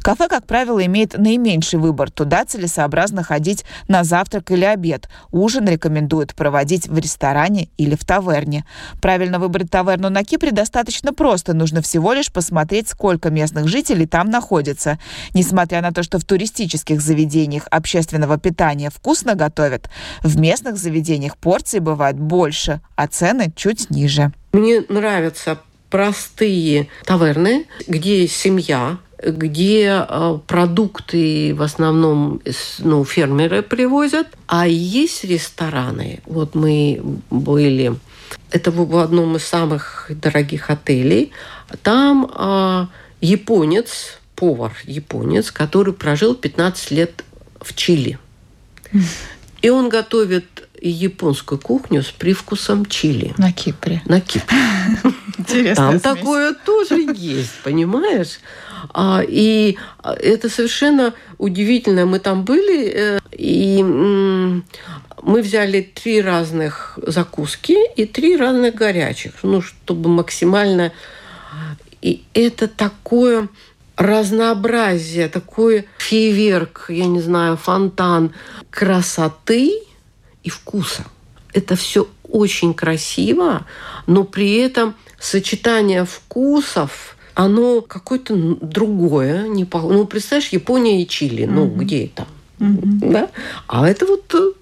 Кафе, 0.00 0.26
как 0.26 0.46
правило, 0.46 0.82
имеет 0.86 1.18
наименьший 1.18 1.78
выбор. 1.78 2.10
Туда 2.10 2.46
целесообразно 2.46 3.22
ходить 3.22 3.66
на 3.88 4.04
завтрак 4.04 4.50
или 4.52 4.64
обед. 4.64 5.10
Ужин 5.32 5.68
рекомендуют 5.68 6.34
проводить 6.46 6.86
в 6.86 6.96
ресторане 6.96 7.70
или 7.76 7.96
в 7.96 8.04
таверне. 8.04 8.64
Правильно 9.02 9.40
выбрать 9.40 9.68
таверну 9.68 10.10
на 10.10 10.22
Кипре 10.22 10.52
достаточно 10.52 11.12
просто. 11.12 11.54
Нужно 11.54 11.82
всего 11.82 12.12
лишь 12.12 12.30
посмотреть, 12.30 12.88
сколько 12.88 13.30
местных 13.30 13.66
жителей 13.66 14.06
там 14.06 14.30
находится. 14.30 15.00
Несмотря 15.34 15.82
на 15.82 15.90
то, 15.90 16.04
что 16.04 16.20
в 16.20 16.24
туристических 16.24 17.00
заведениях 17.00 17.66
общественного 17.72 18.38
питания 18.38 18.90
вкусно 18.90 19.34
готовят, 19.34 19.90
в 20.22 20.38
местных 20.38 20.76
заведениях 20.76 21.36
порции 21.36 21.80
бывают 21.80 22.16
больше, 22.16 22.80
а 22.94 23.08
цены 23.08 23.52
чуть 23.56 23.90
ниже. 23.90 24.30
Мне 24.52 24.84
нравятся 24.88 25.58
простые 25.90 26.86
таверны, 27.06 27.66
где 27.88 28.28
семья, 28.28 28.98
где 29.22 30.04
э, 30.08 30.38
продукты 30.46 31.54
в 31.54 31.62
основном 31.62 32.40
ну, 32.80 33.04
фермеры 33.04 33.62
привозят, 33.62 34.26
а 34.46 34.66
есть 34.66 35.24
рестораны. 35.24 36.20
Вот 36.26 36.54
мы 36.54 37.00
были, 37.30 37.94
это 38.50 38.70
в 38.70 38.96
одном 38.98 39.36
из 39.36 39.44
самых 39.44 40.10
дорогих 40.10 40.70
отелей. 40.70 41.32
Там 41.82 42.30
а, 42.34 42.88
японец, 43.20 44.18
повар 44.34 44.72
японец, 44.84 45.50
который 45.50 45.94
прожил 45.94 46.34
15 46.34 46.90
лет 46.90 47.24
в 47.60 47.74
Чили. 47.74 48.18
И 49.62 49.70
он 49.70 49.88
готовит 49.88 50.68
японскую 50.80 51.58
кухню 51.58 52.02
с 52.02 52.10
привкусом 52.10 52.86
чили. 52.86 53.34
На 53.38 53.52
Кипре. 53.52 54.02
На 54.04 54.20
Кипре. 54.20 54.56
Интересно. 55.38 55.98
Там 55.98 56.00
такое 56.00 56.54
тоже 56.54 57.00
есть, 57.16 57.62
понимаешь? 57.64 58.40
А, 58.92 59.22
и 59.26 59.76
это 60.02 60.48
совершенно 60.48 61.14
удивительно. 61.38 62.06
Мы 62.06 62.18
там 62.18 62.44
были, 62.44 62.92
э, 62.94 63.18
и 63.32 63.82
мы 63.82 65.42
взяли 65.42 65.80
три 65.80 66.20
разных 66.20 66.98
закуски 67.02 67.76
и 67.96 68.04
три 68.06 68.36
разных 68.36 68.74
горячих, 68.74 69.34
ну, 69.42 69.62
чтобы 69.62 70.08
максимально... 70.08 70.92
И 72.02 72.22
это 72.34 72.68
такое 72.68 73.48
разнообразие, 73.96 75.28
такой 75.28 75.88
фейверк, 75.98 76.86
я 76.88 77.06
не 77.06 77.20
знаю, 77.20 77.56
фонтан 77.56 78.32
красоты 78.70 79.72
и 80.44 80.50
вкуса. 80.50 81.04
Это 81.52 81.74
все 81.74 82.06
очень 82.22 82.74
красиво, 82.74 83.66
но 84.06 84.24
при 84.24 84.58
этом 84.58 84.94
сочетание 85.18 86.04
вкусов– 86.04 87.12
оно 87.36 87.82
какое-то 87.82 88.34
другое. 88.34 89.46
Не 89.46 89.64
по... 89.64 89.80
Ну, 89.80 90.06
представляешь, 90.06 90.48
Япония 90.48 91.02
и 91.02 91.06
Чили, 91.06 91.44
mm-hmm. 91.44 91.50
ну, 91.50 91.66
где 91.68 92.06
это? 92.06 92.26
Mm-hmm. 92.58 93.12
Да? 93.12 93.30
А 93.68 93.86
это 93.86 94.06
вот 94.06 94.34
э, 94.34 94.52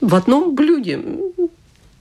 в 0.00 0.14
одном 0.14 0.54
блюде 0.54 0.98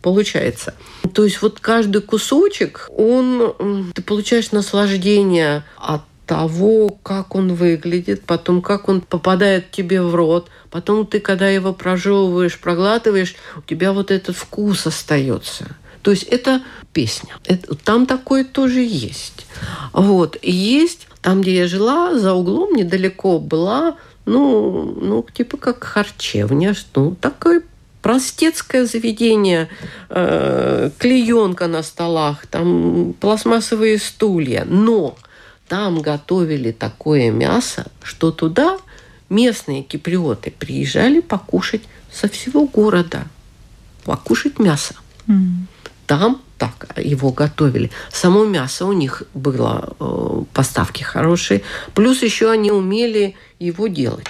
получается. 0.02 0.74
То 1.14 1.26
есть 1.26 1.42
вот 1.42 1.60
каждый 1.60 2.02
кусочек, 2.02 2.88
он, 2.96 3.92
ты 3.94 4.02
получаешь 4.02 4.52
наслаждение 4.52 5.66
от 5.78 6.02
того, 6.26 6.98
как 7.04 7.36
он 7.36 7.54
выглядит, 7.54 8.24
потом 8.24 8.62
как 8.62 8.88
он 8.88 9.02
попадает 9.02 9.70
тебе 9.72 10.02
в 10.02 10.16
рот, 10.16 10.48
потом 10.70 11.06
ты, 11.06 11.20
когда 11.20 11.50
его 11.50 11.74
прожевываешь, 11.74 12.58
проглатываешь, 12.58 13.36
у 13.58 13.62
тебя 13.62 13.92
вот 13.92 14.12
этот 14.12 14.38
вкус 14.38 14.88
остается. 14.88 15.76
То 16.02 16.12
есть 16.12 16.24
это 16.24 16.62
песня. 16.94 17.36
Это, 17.46 17.76
там 17.76 18.06
такое 18.06 18.44
тоже 18.44 18.82
есть. 18.82 19.46
Вот. 19.94 20.38
Есть 20.42 21.08
там, 21.22 21.42
где 21.42 21.56
я 21.56 21.68
жила, 21.68 22.18
за 22.18 22.34
углом 22.34 22.74
недалеко 22.76 23.40
была, 23.40 23.98
ну, 24.26 24.96
ну 25.00 25.26
типа 25.34 25.58
как 25.58 25.84
харчевня, 25.84 26.74
что 26.74 27.16
такое 27.22 27.62
простецкое 28.02 28.86
заведение, 28.86 29.70
э, 30.10 30.90
клеенка 30.98 31.68
на 31.68 31.84
столах, 31.84 32.48
там 32.48 33.14
пластмассовые 33.20 34.00
стулья. 34.00 34.66
Но 34.66 35.16
там 35.68 36.02
готовили 36.02 36.72
такое 36.72 37.30
мясо, 37.30 37.86
что 38.02 38.32
туда 38.32 38.80
местные 39.30 39.84
киприоты 39.84 40.52
приезжали 40.52 41.20
покушать 41.20 41.84
со 42.12 42.28
всего 42.28 42.66
города, 42.66 43.28
покушать 44.04 44.58
мясо. 44.58 44.96
Mm 45.28 45.68
там 46.08 46.42
так 46.58 46.90
его 46.98 47.32
готовили. 47.32 47.90
Само 48.12 48.46
мясо 48.46 48.86
у 48.86 48.94
них 48.94 49.24
было, 49.34 49.96
э, 50.00 50.44
поставки 50.54 51.04
хорошие. 51.04 51.64
Плюс 51.96 52.22
еще 52.22 52.52
они 52.52 52.72
умели 52.72 53.36
его 53.60 53.88
делать. 53.88 54.28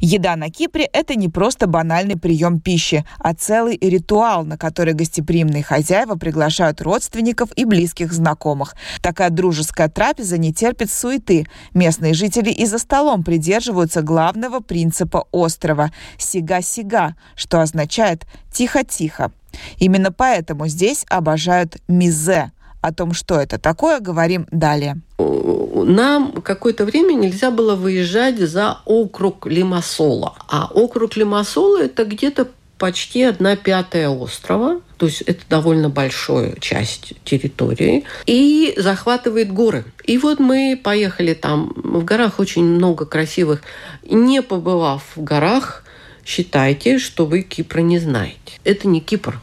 Еда 0.00 0.36
на 0.36 0.50
Кипре– 0.50 0.84
это 0.92 1.14
не 1.14 1.28
просто 1.28 1.66
банальный 1.66 2.16
прием 2.16 2.60
пищи, 2.60 3.04
а 3.18 3.34
целый 3.34 3.78
ритуал, 3.80 4.44
на 4.44 4.58
который 4.58 4.94
гостеприимные 4.94 5.62
хозяева 5.62 6.16
приглашают 6.16 6.82
родственников 6.82 7.50
и 7.56 7.64
близких 7.64 8.12
знакомых. 8.12 8.74
Такая 9.00 9.30
дружеская 9.30 9.88
трапеза 9.88 10.38
не 10.38 10.52
терпит 10.52 10.90
суеты. 10.90 11.46
Местные 11.72 12.14
жители 12.14 12.50
и 12.50 12.66
за 12.66 12.78
столом 12.78 13.24
придерживаются 13.24 14.02
главного 14.02 14.60
принципа 14.60 15.26
острова– 15.30 15.90
«сига-сига», 16.18 17.14
что 17.34 17.60
означает 17.60 18.26
«тихо-тихо». 18.52 19.32
Именно 19.78 20.12
поэтому 20.12 20.68
здесь 20.68 21.04
обожают 21.08 21.76
мизе. 21.88 22.52
О 22.80 22.92
том, 22.92 23.14
что 23.14 23.36
это 23.36 23.58
такое, 23.58 23.98
говорим 23.98 24.46
далее. 24.50 25.00
Нам 25.18 26.32
какое-то 26.42 26.84
время 26.84 27.14
нельзя 27.14 27.50
было 27.50 27.76
выезжать 27.76 28.38
за 28.38 28.78
округ 28.84 29.46
Лимассола. 29.46 30.34
А 30.48 30.70
округ 30.72 31.16
Лимассола– 31.16 31.82
это 31.84 32.04
где-то 32.04 32.48
почти 32.78 33.22
одна 33.22 33.56
пятая 33.56 34.08
острова, 34.08 34.80
то 34.96 35.06
есть 35.06 35.22
это 35.22 35.40
довольно 35.48 35.88
большая 35.88 36.56
часть 36.60 37.14
территории, 37.24 38.04
и 38.26 38.74
захватывает 38.76 39.52
горы. 39.52 39.84
И 40.04 40.18
вот 40.18 40.40
мы 40.40 40.78
поехали 40.82 41.34
там, 41.34 41.72
в 41.76 42.04
горах 42.04 42.38
очень 42.38 42.64
много 42.64 43.06
красивых. 43.06 43.62
Не 44.08 44.42
побывав 44.42 45.02
в 45.16 45.22
горах, 45.22 45.83
считайте, 46.24 46.98
что 46.98 47.26
вы 47.26 47.42
Кипра 47.42 47.80
не 47.80 47.98
знаете. 47.98 48.58
Это 48.64 48.88
не 48.88 49.00
Кипр. 49.00 49.40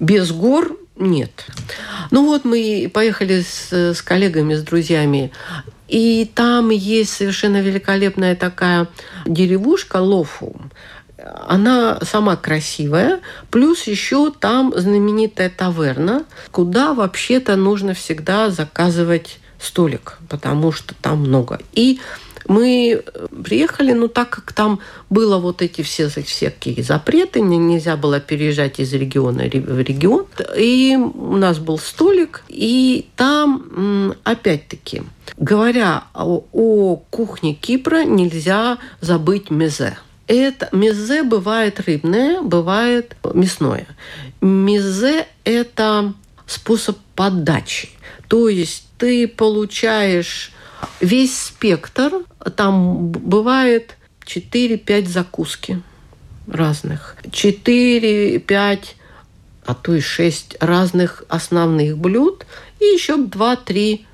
Без 0.00 0.30
гор 0.32 0.76
нет. 0.96 1.46
Ну 2.10 2.26
вот 2.26 2.44
мы 2.44 2.90
поехали 2.92 3.42
с, 3.42 3.72
с 3.72 4.02
коллегами, 4.02 4.54
с 4.54 4.62
друзьями, 4.62 5.32
и 5.88 6.30
там 6.34 6.70
есть 6.70 7.12
совершенно 7.12 7.60
великолепная 7.60 8.36
такая 8.36 8.88
деревушка 9.24 9.96
Лофу. 9.96 10.60
Она 11.46 11.98
сама 12.02 12.36
красивая, 12.36 13.20
плюс 13.50 13.84
еще 13.84 14.30
там 14.30 14.72
знаменитая 14.76 15.50
таверна, 15.50 16.24
куда 16.50 16.94
вообще-то 16.94 17.56
нужно 17.56 17.94
всегда 17.94 18.50
заказывать 18.50 19.38
столик, 19.60 20.18
потому 20.28 20.70
что 20.72 20.94
там 20.94 21.20
много. 21.20 21.60
И 21.72 22.00
мы 22.48 23.02
э, 23.04 23.26
приехали, 23.44 23.92
но 23.92 24.08
так 24.08 24.30
как 24.30 24.52
там 24.52 24.80
было 25.10 25.38
вот 25.38 25.62
эти 25.62 25.82
все 25.82 26.08
всякие 26.08 26.82
запреты, 26.82 27.40
нельзя 27.40 27.96
было 27.96 28.20
переезжать 28.20 28.80
из 28.80 28.92
региона 28.92 29.44
в 29.44 29.80
регион, 29.80 30.26
и 30.56 30.96
у 30.96 31.36
нас 31.36 31.58
был 31.58 31.78
столик, 31.78 32.42
и 32.48 33.06
там, 33.16 34.14
опять-таки, 34.24 35.02
говоря 35.36 36.04
о, 36.14 36.42
о 36.52 36.96
кухне 37.10 37.54
Кипра, 37.54 38.04
нельзя 38.04 38.78
забыть 39.00 39.50
мезе. 39.50 39.98
Это 40.26 40.68
мезе 40.72 41.22
бывает 41.22 41.80
рыбное, 41.80 42.42
бывает 42.42 43.16
мясное. 43.34 43.86
Мезе– 44.40 45.26
это 45.44 46.12
способ 46.46 46.98
подачи. 47.14 47.90
То 48.28 48.48
есть 48.48 48.84
ты 48.98 49.26
получаешь 49.26 50.52
весь 51.00 51.38
спектр, 51.38 52.12
там 52.56 53.10
бывает 53.10 53.96
4-5 54.26 55.06
закуски. 55.06 55.82
разных. 56.46 57.16
Четыре, 57.30 58.38
пять, 58.38 58.96
а 59.66 59.74
то 59.74 59.94
и 59.94 60.00
шесть 60.00 60.56
разных 60.60 61.24
основных 61.28 61.98
блюд 61.98 62.46
и 62.80 62.84
еще 62.84 63.18
два-три 63.18 64.06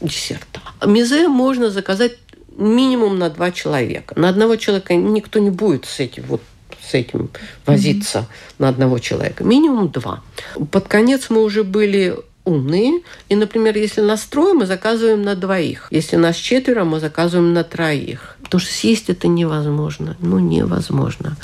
десерта. 0.00 0.60
Мизе 0.86 1.28
можно 1.28 1.70
заказать 1.70 2.16
минимум 2.56 3.18
на 3.18 3.28
два 3.28 3.50
человека. 3.50 4.18
На 4.18 4.30
одного 4.30 4.56
человека 4.56 4.94
никто 4.94 5.38
не 5.38 5.50
будет 5.50 5.84
с 5.84 6.00
этим 6.00 6.24
вот 6.24 6.42
с 6.82 6.94
этим 6.94 7.30
возиться 7.64 8.18
mm-hmm. 8.18 8.54
на 8.58 8.68
одного 8.68 8.98
человека. 8.98 9.44
Минимум 9.44 9.90
два. 9.90 10.22
Под 10.70 10.88
конец 10.88 11.30
мы 11.30 11.42
уже 11.44 11.62
были 11.62 12.16
умные. 12.44 13.02
И, 13.28 13.36
например, 13.36 13.76
если 13.76 14.00
нас 14.00 14.22
трое, 14.24 14.54
мы 14.54 14.66
заказываем 14.66 15.22
на 15.22 15.34
двоих. 15.34 15.88
Если 15.90 16.16
нас 16.16 16.36
четверо, 16.36 16.84
мы 16.84 17.00
заказываем 17.00 17.52
на 17.52 17.64
троих. 17.64 18.36
Потому 18.42 18.60
что 18.60 18.72
съесть 18.72 19.08
это 19.08 19.28
невозможно. 19.28 20.16
Ну, 20.20 20.38
невозможно. 20.38 21.36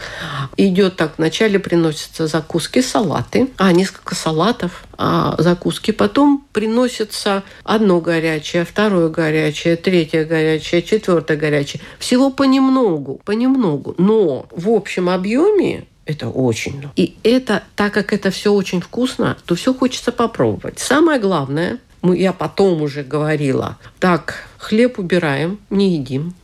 Идет 0.56 0.96
так. 0.96 1.14
Вначале 1.18 1.58
приносятся 1.58 2.26
закуски, 2.26 2.82
салаты. 2.82 3.48
А, 3.56 3.72
несколько 3.72 4.14
салатов, 4.14 4.84
а, 4.98 5.34
закуски. 5.38 5.92
Потом 5.92 6.44
приносится 6.52 7.44
одно 7.64 8.00
горячее, 8.00 8.64
второе 8.64 9.08
горячее, 9.08 9.76
третье 9.76 10.24
горячее, 10.24 10.82
четвертое 10.82 11.36
горячее. 11.36 11.80
Всего 11.98 12.30
понемногу, 12.30 13.20
понемногу. 13.24 13.94
Но 13.96 14.46
в 14.50 14.68
общем 14.68 15.08
объеме 15.08 15.86
это 16.08 16.30
очень. 16.30 16.88
И 16.96 17.16
это, 17.22 17.62
так 17.76 17.92
как 17.92 18.14
это 18.14 18.30
все 18.30 18.50
очень 18.52 18.80
вкусно, 18.80 19.36
то 19.44 19.54
все 19.54 19.74
хочется 19.74 20.10
попробовать. 20.10 20.78
Самое 20.78 21.20
главное, 21.20 21.78
я 22.02 22.32
потом 22.32 22.80
уже 22.80 23.02
говорила, 23.02 23.76
так, 24.00 24.48
хлеб 24.56 24.98
убираем, 24.98 25.58
не 25.68 25.96
едим. 25.96 26.34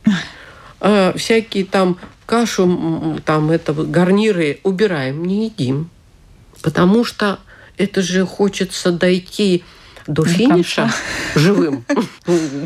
Э, 0.81 1.17
всякие 1.17 1.65
там 1.65 1.97
кашу, 2.27 3.19
там 3.25 3.49
это 3.49 3.73
гарниры 3.73 4.59
убираем, 4.61 5.25
не 5.25 5.45
едим. 5.45 5.89
Потому 6.61 7.03
что 7.03 7.39
это 7.75 8.03
же 8.03 8.23
хочется 8.23 8.91
дойти 8.91 9.63
до, 10.05 10.21
до 10.21 10.29
финиша 10.29 10.81
конца. 10.83 10.97
живым. 11.33 11.85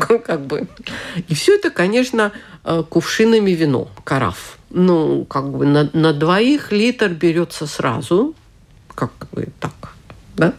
как 0.26 0.44
бы. 0.44 0.68
И 1.28 1.34
все 1.34 1.56
это, 1.56 1.70
конечно, 1.70 2.32
э, 2.62 2.82
кувшинами 2.86 3.52
вино, 3.52 3.88
караф 4.04 4.59
ну, 4.70 5.24
как 5.24 5.50
бы 5.50 5.66
на, 5.66 5.90
на 5.92 6.12
двоих 6.12 6.72
литр 6.72 7.10
берется 7.10 7.66
сразу, 7.66 8.34
как 8.94 9.12
бы 9.32 9.48
так, 9.58 9.72
да, 10.36 10.54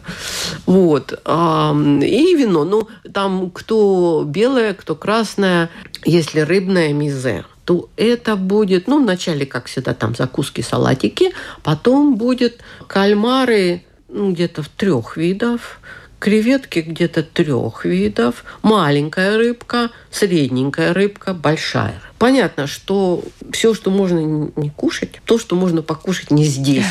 вот, 0.66 1.12
и 1.12 2.34
вино, 2.36 2.64
ну, 2.64 2.88
там 3.12 3.50
кто 3.50 4.24
белое, 4.26 4.74
кто 4.74 4.94
красное, 4.94 5.70
если 6.04 6.40
рыбное 6.40 6.92
мизе, 6.92 7.44
то 7.64 7.88
это 7.96 8.36
будет, 8.36 8.86
ну, 8.86 9.02
вначале, 9.02 9.46
как 9.46 9.66
всегда, 9.66 9.94
там 9.94 10.14
закуски, 10.14 10.60
салатики, 10.60 11.32
потом 11.62 12.16
будет 12.16 12.60
кальмары, 12.86 13.84
ну, 14.08 14.32
где-то 14.32 14.62
в 14.62 14.68
трех 14.68 15.16
видов, 15.16 15.80
креветки 16.22 16.78
где-то 16.78 17.24
трех 17.24 17.84
видов, 17.84 18.44
маленькая 18.62 19.36
рыбка, 19.36 19.90
средненькая 20.12 20.94
рыбка, 20.94 21.34
большая. 21.34 22.00
Понятно, 22.16 22.68
что 22.68 23.24
все, 23.50 23.74
что 23.74 23.90
можно 23.90 24.20
не 24.54 24.70
кушать, 24.70 25.20
то, 25.24 25.36
что 25.36 25.56
можно 25.56 25.82
покушать 25.82 26.30
не 26.30 26.44
здесь, 26.44 26.86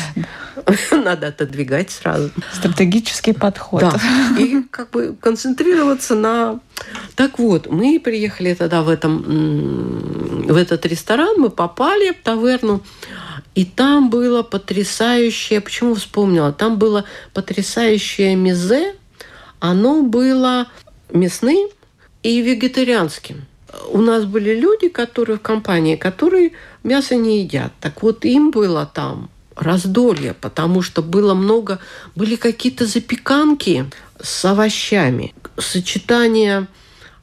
надо 0.90 1.28
отодвигать 1.28 1.90
сразу. 1.90 2.30
Стратегический 2.52 3.32
подход. 3.32 3.80
Да. 3.80 3.98
И 4.38 4.64
как 4.70 4.90
бы 4.90 5.16
концентрироваться 5.18 6.14
на... 6.14 6.60
Так 7.14 7.38
вот, 7.38 7.70
мы 7.70 7.98
приехали 8.04 8.52
тогда 8.52 8.82
в, 8.82 8.90
этом, 8.90 10.44
в 10.46 10.56
этот 10.56 10.84
ресторан, 10.84 11.36
мы 11.38 11.48
попали 11.48 12.10
в 12.10 12.22
таверну, 12.22 12.82
и 13.54 13.64
там 13.64 14.10
было 14.10 14.42
потрясающее, 14.42 15.62
почему 15.62 15.94
вспомнила, 15.94 16.52
там 16.52 16.76
было 16.76 17.06
потрясающее 17.32 18.36
мизе, 18.36 18.94
оно 19.62 20.02
было 20.02 20.66
мясным 21.12 21.68
и 22.24 22.42
вегетарианским. 22.42 23.44
У 23.90 23.98
нас 23.98 24.24
были 24.24 24.58
люди, 24.58 24.88
которые 24.88 25.38
в 25.38 25.40
компании, 25.40 25.94
которые 25.94 26.50
мясо 26.82 27.14
не 27.14 27.42
едят. 27.42 27.72
Так 27.80 28.02
вот, 28.02 28.24
им 28.24 28.50
было 28.50 28.90
там 28.92 29.30
раздолье, 29.54 30.34
потому 30.34 30.82
что 30.82 31.00
было 31.00 31.34
много, 31.34 31.78
были 32.16 32.34
какие-то 32.34 32.86
запеканки 32.86 33.88
с 34.20 34.44
овощами, 34.44 35.32
сочетание 35.56 36.66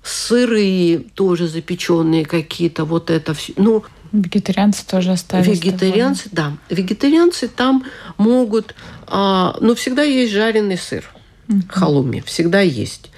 сырые, 0.01 0.99
тоже 0.99 1.49
запеченные 1.49 2.25
какие-то, 2.25 2.85
вот 2.85 3.09
это 3.09 3.33
все. 3.33 3.51
Ну, 3.57 3.83
Вегетарианцы 4.13 4.87
тоже 4.87 5.11
остались. 5.11 5.45
Вегетарианцы, 5.45 6.29
да. 6.31 6.53
Вегетарианцы 6.69 7.49
там 7.49 7.83
могут... 8.17 8.75
А, 9.07 9.57
но 9.59 9.75
всегда 9.75 10.03
есть 10.03 10.31
жареный 10.31 10.77
сыр 10.77 11.03
mm 11.49 11.63
халуми, 11.69 12.23
всегда 12.25 12.61
есть. 12.61 13.11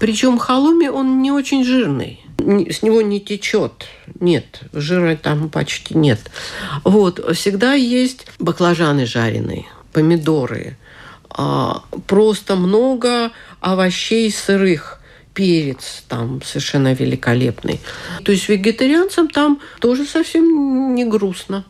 Причем 0.00 0.38
халуми 0.38 0.88
он 0.88 1.22
не 1.22 1.30
очень 1.30 1.64
жирный. 1.64 2.20
С 2.38 2.82
него 2.82 3.02
не 3.02 3.20
течет. 3.20 3.86
Нет, 4.20 4.60
жира 4.72 5.16
там 5.16 5.48
почти 5.48 5.96
нет. 5.96 6.20
Вот, 6.84 7.20
всегда 7.36 7.74
есть 7.74 8.26
баклажаны 8.38 9.06
жареные, 9.06 9.66
помидоры, 9.92 10.76
а, 11.30 11.82
просто 12.06 12.56
много 12.56 13.30
овощей 13.60 14.30
сырых 14.30 15.00
перец 15.34 16.02
там 16.08 16.40
совершенно 16.42 16.94
великолепный. 16.94 17.80
То 18.24 18.32
есть 18.32 18.48
вегетарианцам 18.48 19.28
там 19.28 19.60
тоже 19.80 20.06
совсем 20.06 20.94
не 20.94 21.04
грустно. 21.04 21.64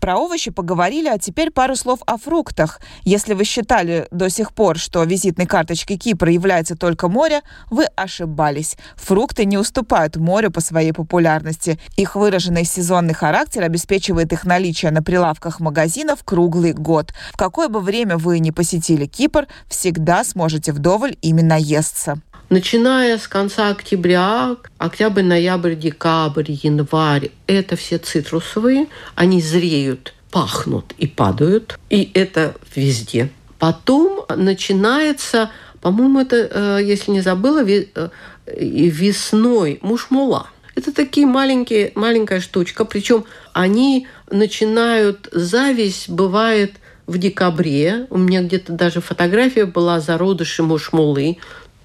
Про 0.00 0.16
овощи 0.16 0.50
поговорили, 0.50 1.08
а 1.08 1.18
теперь 1.18 1.50
пару 1.50 1.76
слов 1.76 2.00
о 2.06 2.16
фруктах. 2.16 2.80
Если 3.04 3.34
вы 3.34 3.44
считали 3.44 4.06
до 4.10 4.30
сих 4.30 4.52
пор, 4.52 4.78
что 4.78 5.02
визитной 5.04 5.46
карточкой 5.46 5.96
Кипра 5.96 6.30
является 6.32 6.76
только 6.76 7.08
море, 7.08 7.42
вы 7.70 7.84
ошибались. 7.96 8.76
Фрукты 8.96 9.44
не 9.44 9.58
уступают 9.58 10.16
морю 10.16 10.50
по 10.50 10.60
своей 10.60 10.92
популярности. 10.92 11.78
Их 11.96 12.16
выраженный 12.16 12.64
сезонный 12.64 13.14
характер 13.14 13.62
обеспечивает 13.62 14.32
их 14.32 14.44
наличие 14.44 14.90
на 14.90 15.02
прилавках 15.02 15.60
магазинов 15.60 16.24
круглый 16.24 16.72
год. 16.72 17.12
В 17.32 17.36
какое 17.36 17.68
бы 17.68 17.80
время 17.80 18.16
вы 18.16 18.38
не 18.38 18.52
посетили 18.52 19.06
Кипр, 19.06 19.46
всегда 19.68 20.24
сможете 20.24 20.72
вдоволь 20.72 21.16
именно 21.20 21.58
естся. 21.58 22.20
Начиная 22.50 23.16
с 23.16 23.28
конца 23.28 23.68
октября, 23.68 24.56
октябрь, 24.76 25.22
ноябрь, 25.22 25.76
декабрь, 25.76 26.50
январь, 26.50 27.30
это 27.46 27.76
все 27.76 27.98
цитрусовые, 27.98 28.88
они 29.14 29.40
зреют, 29.40 30.14
пахнут 30.32 30.92
и 30.98 31.06
падают, 31.06 31.78
и 31.90 32.10
это 32.12 32.56
везде. 32.74 33.30
Потом 33.60 34.24
начинается, 34.28 35.52
по-моему, 35.80 36.18
это, 36.18 36.50
э, 36.50 36.80
если 36.82 37.12
не 37.12 37.20
забыла, 37.20 37.64
э, 37.64 38.08
весной 38.46 39.78
мушмула. 39.80 40.48
Это 40.74 40.92
такие 40.92 41.28
маленькие, 41.28 41.92
маленькая 41.94 42.40
штучка, 42.40 42.84
причем 42.84 43.26
они 43.52 44.08
начинают, 44.28 45.28
зависть 45.30 46.08
бывает 46.08 46.72
в 47.10 47.18
декабре. 47.18 48.06
У 48.10 48.18
меня 48.18 48.42
где-то 48.42 48.72
даже 48.72 49.00
фотография 49.00 49.66
была 49.66 50.00
зародыши 50.00 50.62
мушмулы 50.62 51.38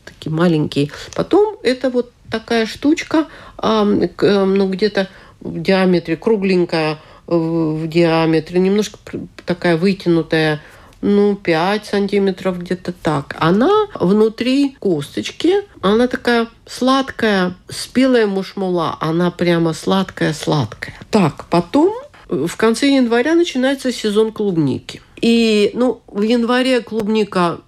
такие 0.06 0.32
маленькие. 0.32 0.90
Потом 1.16 1.58
это 1.64 1.90
вот 1.90 2.12
такая 2.30 2.66
штучка, 2.66 3.28
ну, 3.62 4.70
где-то 4.70 5.10
в 5.42 5.62
диаметре, 5.62 6.16
кругленькая 6.16 7.00
в 7.28 7.88
диаметре, 7.88 8.60
немножко 8.60 8.98
такая 9.46 9.78
вытянутая, 9.78 10.62
ну, 11.02 11.36
5 11.36 11.86
сантиметров 11.86 12.60
где-то 12.60 12.92
так. 12.92 13.36
Она 13.40 13.72
внутри 14.00 14.76
косточки, 14.80 15.64
она 15.82 16.08
такая 16.08 16.48
сладкая, 16.66 17.56
спелая 17.70 18.28
мушмула, 18.28 18.98
она 19.00 19.30
прямо 19.30 19.74
сладкая-сладкая. 19.74 20.96
Так, 21.12 21.46
потом 21.50 21.94
в 22.28 22.56
конце 22.56 22.88
января 22.88 23.36
начинается 23.36 23.92
сезон 23.92 24.32
клубники. 24.32 25.02
И, 25.22 25.72
ну, 25.74 26.02
в 26.08 26.22
январе 26.22 26.82
клубника 26.82 27.60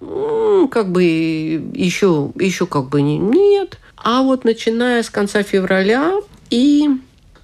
как 0.70 0.90
бы 0.90 1.04
еще, 1.04 2.30
еще 2.36 2.66
как 2.66 2.88
бы 2.88 3.02
нет. 3.02 3.78
А 3.96 4.22
вот 4.22 4.44
начиная 4.44 5.02
с 5.02 5.10
конца 5.10 5.42
февраля 5.42 6.14
и 6.50 6.88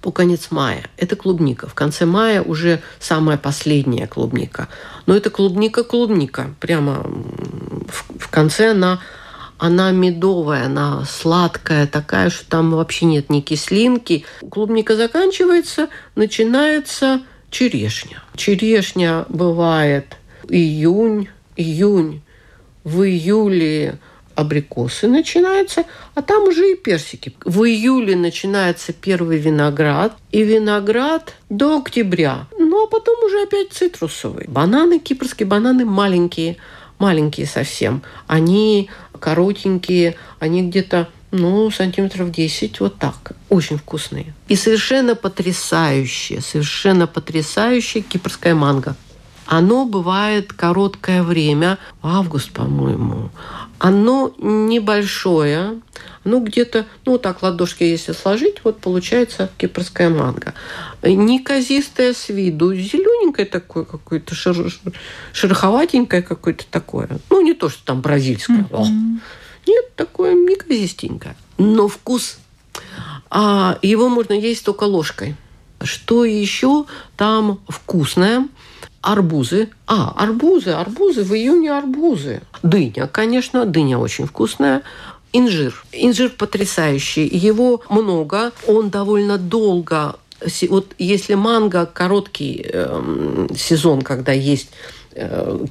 по 0.01 0.11
конец 0.11 0.51
мая. 0.51 0.87
Это 0.97 1.15
клубника. 1.15 1.67
В 1.67 1.73
конце 1.73 2.05
мая 2.05 2.43
уже 2.43 2.81
самая 2.99 3.37
последняя 3.37 4.05
клубника. 4.05 4.67
Но 5.07 5.15
это 5.15 5.31
клубника-клубника. 5.31 6.53
Прямо 6.59 7.03
в, 7.87 8.19
в 8.19 8.27
конце 8.29 8.71
она, 8.71 8.99
она 9.57 9.89
медовая, 9.89 10.67
она 10.67 11.03
сладкая 11.05 11.87
такая, 11.87 12.29
что 12.29 12.47
там 12.47 12.71
вообще 12.71 13.05
нет 13.05 13.31
ни 13.31 13.41
кислинки. 13.41 14.25
Клубника 14.51 14.95
заканчивается, 14.95 15.89
начинается 16.13 17.21
черешня. 17.55 18.21
Черешня 18.35 19.25
бывает 19.29 20.17
июнь, 20.49 21.29
июнь, 21.55 22.21
в 22.83 23.03
июле 23.03 23.97
абрикосы 24.35 25.07
начинаются, 25.07 25.85
а 26.15 26.21
там 26.21 26.49
уже 26.49 26.73
и 26.73 26.75
персики. 26.75 27.33
В 27.45 27.63
июле 27.63 28.17
начинается 28.17 28.91
первый 28.91 29.37
виноград, 29.37 30.17
и 30.33 30.43
виноград 30.43 31.33
до 31.49 31.77
октября. 31.77 32.47
Ну, 32.59 32.83
а 32.83 32.87
потом 32.87 33.23
уже 33.23 33.43
опять 33.43 33.71
цитрусовый. 33.71 34.47
Бананы, 34.49 34.99
кипрские 34.99 35.47
бананы 35.47 35.85
маленькие, 35.85 36.57
маленькие 36.99 37.47
совсем. 37.47 38.01
Они 38.27 38.89
коротенькие, 39.17 40.17
они 40.39 40.67
где-то 40.67 41.07
ну, 41.31 41.69
сантиметров 41.71 42.31
10, 42.31 42.79
вот 42.79 42.97
так. 42.97 43.33
Очень 43.49 43.77
вкусные. 43.77 44.33
И 44.47 44.55
совершенно 44.55 45.15
потрясающие, 45.15 46.41
совершенно 46.41 47.07
потрясающее 47.07 48.03
кипрское 48.03 48.55
манго. 48.55 48.95
Оно 49.47 49.85
бывает 49.85 50.53
короткое 50.53 51.21
время, 51.21 51.77
август, 52.01 52.51
по-моему. 52.51 53.29
Оно 53.77 54.33
небольшое, 54.39 55.81
ну, 56.23 56.43
где-то, 56.43 56.87
ну, 57.05 57.19
так, 57.19 57.43
ладошки 57.43 57.83
если 57.83 58.13
сложить, 58.13 58.61
вот 58.63 58.79
получается 58.79 59.51
кипрская 59.57 60.09
манго. 60.09 60.55
Неказистая 61.03 62.13
с 62.13 62.29
виду, 62.29 62.73
зелененькое 62.73 63.45
такое 63.45 63.83
какое-то, 63.83 64.33
шер... 64.33 64.73
шероховатенькое 65.33 66.23
какое-то 66.23 66.65
такое. 66.71 67.09
Ну, 67.29 67.41
не 67.41 67.53
то, 67.53 67.69
что 67.69 67.85
там 67.85 68.01
бразильское. 68.01 68.63
Mm-hmm. 68.63 69.19
Нет, 69.67 69.95
такое 69.95 70.33
неказистенькое. 70.33 71.35
Но 71.57 71.87
вкус, 71.87 72.37
а 73.29 73.79
его 73.81 74.09
можно 74.09 74.33
есть 74.33 74.65
только 74.65 74.83
ложкой. 74.83 75.35
Что 75.81 76.25
еще 76.25 76.85
там 77.17 77.59
вкусное? 77.67 78.47
арбузы. 79.05 79.69
А, 79.85 80.13
арбузы, 80.17 80.71
арбузы, 80.71 81.23
в 81.23 81.33
июне 81.33 81.71
арбузы. 81.71 82.41
Дыня, 82.63 83.07
конечно, 83.07 83.65
дыня 83.65 83.99
очень 83.99 84.25
вкусная. 84.25 84.81
Инжир. 85.31 85.85
Инжир 85.91 86.29
потрясающий. 86.29 87.27
Его 87.27 87.81
много. 87.89 88.51
Он 88.67 88.89
довольно 88.89 89.37
долго 89.37 90.15
вот 90.69 90.93
если 90.97 91.33
манго 91.33 91.85
короткий 91.85 92.65
э, 92.67 93.47
сезон, 93.57 94.01
когда 94.01 94.31
есть 94.31 94.69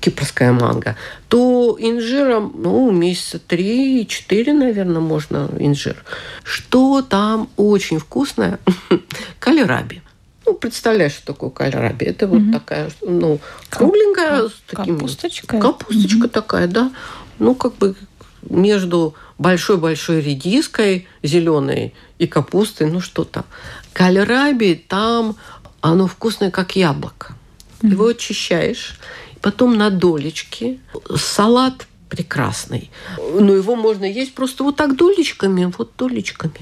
кипрская 0.00 0.52
манго, 0.52 0.96
то 1.28 1.76
инжиром, 1.78 2.52
ну, 2.56 2.90
месяца 2.90 3.38
три-четыре, 3.38 4.52
наверное, 4.52 5.00
можно 5.00 5.50
инжир. 5.58 6.02
Что 6.42 7.02
там 7.02 7.50
очень 7.56 7.98
вкусное? 7.98 8.58
Калераби. 9.38 10.02
Ну, 10.46 10.54
представляешь, 10.54 11.12
что 11.12 11.26
такое 11.28 11.50
кальраби? 11.50 12.04
Это 12.04 12.26
вот 12.26 12.52
такая, 12.52 12.90
ну, 13.00 13.40
кругленькая. 13.70 14.48
с 14.48 14.62
таким, 14.66 14.98
капусточка. 14.98 15.58
Капусточка 15.58 16.28
такая, 16.28 16.66
да. 16.66 16.92
Ну, 17.38 17.54
как 17.54 17.76
бы 17.76 17.96
между 18.42 19.14
большой-большой 19.38 20.20
редиской 20.20 21.06
зеленой 21.22 21.94
и 22.18 22.26
капустой, 22.26 22.90
ну 22.90 23.00
что-то. 23.00 23.44
Кальраби 23.92 24.84
там, 24.86 25.36
оно 25.80 26.06
вкусное, 26.06 26.50
как 26.50 26.76
яблоко. 26.76 27.34
Его 27.82 28.08
очищаешь, 28.08 28.98
потом 29.44 29.76
на 29.76 29.90
долечки. 29.90 30.80
Салат 31.16 31.86
прекрасный. 32.08 32.90
Но 33.18 33.54
его 33.54 33.76
можно 33.76 34.06
есть 34.06 34.34
просто 34.34 34.64
вот 34.64 34.76
так 34.76 34.96
долечками, 34.96 35.70
вот 35.76 35.92
долечками. 35.98 36.60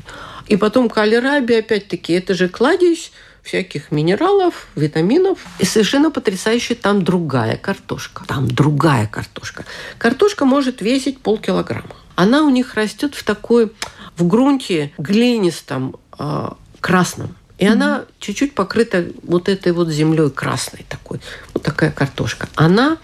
И 0.49 0.57
потом 0.57 0.89
кальраби, 0.89 1.55
опять-таки, 1.55 2.12
это 2.12 2.35
же 2.35 2.49
кладезь 2.49 3.12
всяких 3.45 3.93
минералов, 3.93 4.66
витаминов. 4.74 5.39
И 5.61 5.64
совершенно 5.64 6.11
потрясающе 6.11 6.74
там 6.74 7.05
другая 7.05 7.57
картошка. 7.57 8.24
Там 8.26 8.49
другая 8.51 9.07
картошка. 9.07 9.64
Картошка 9.99 10.45
может 10.45 10.80
весить 10.80 11.20
полкилограмма. 11.20 11.95
Она 12.16 12.43
у 12.43 12.51
них 12.51 12.74
растет 12.74 13.14
в 13.14 13.22
такой, 13.22 13.70
в 14.16 14.26
грунте 14.26 14.93
глинистом, 14.99 15.95
э, 16.18 16.49
красном. 16.80 17.37
И 17.63 17.65
mm-hmm. 17.65 17.73
она 17.75 18.05
чуть-чуть 18.19 18.57
покрыта 18.57 19.07
вот 19.23 19.49
этой 19.49 19.71
вот 19.71 19.89
землей 19.89 20.31
красной 20.31 20.85
такой. 20.89 21.21
Вот 21.55 21.63
такая 21.63 21.93
картошка. 21.93 22.49
Она 22.57 22.99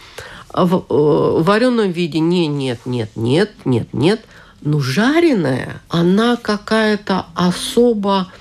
в 0.53 0.75
э, 0.75 1.43
вареном 1.45 1.93
виде 1.93 2.19
не, 2.19 2.49
нет, 2.49 2.81
нет, 2.85 3.09
нет, 3.15 3.53
нет, 3.65 3.87
нет. 3.93 4.21
Но 4.61 4.81
жареная, 4.81 5.81
она 5.89 6.35
какая-то 6.35 7.27
особо 7.37 8.33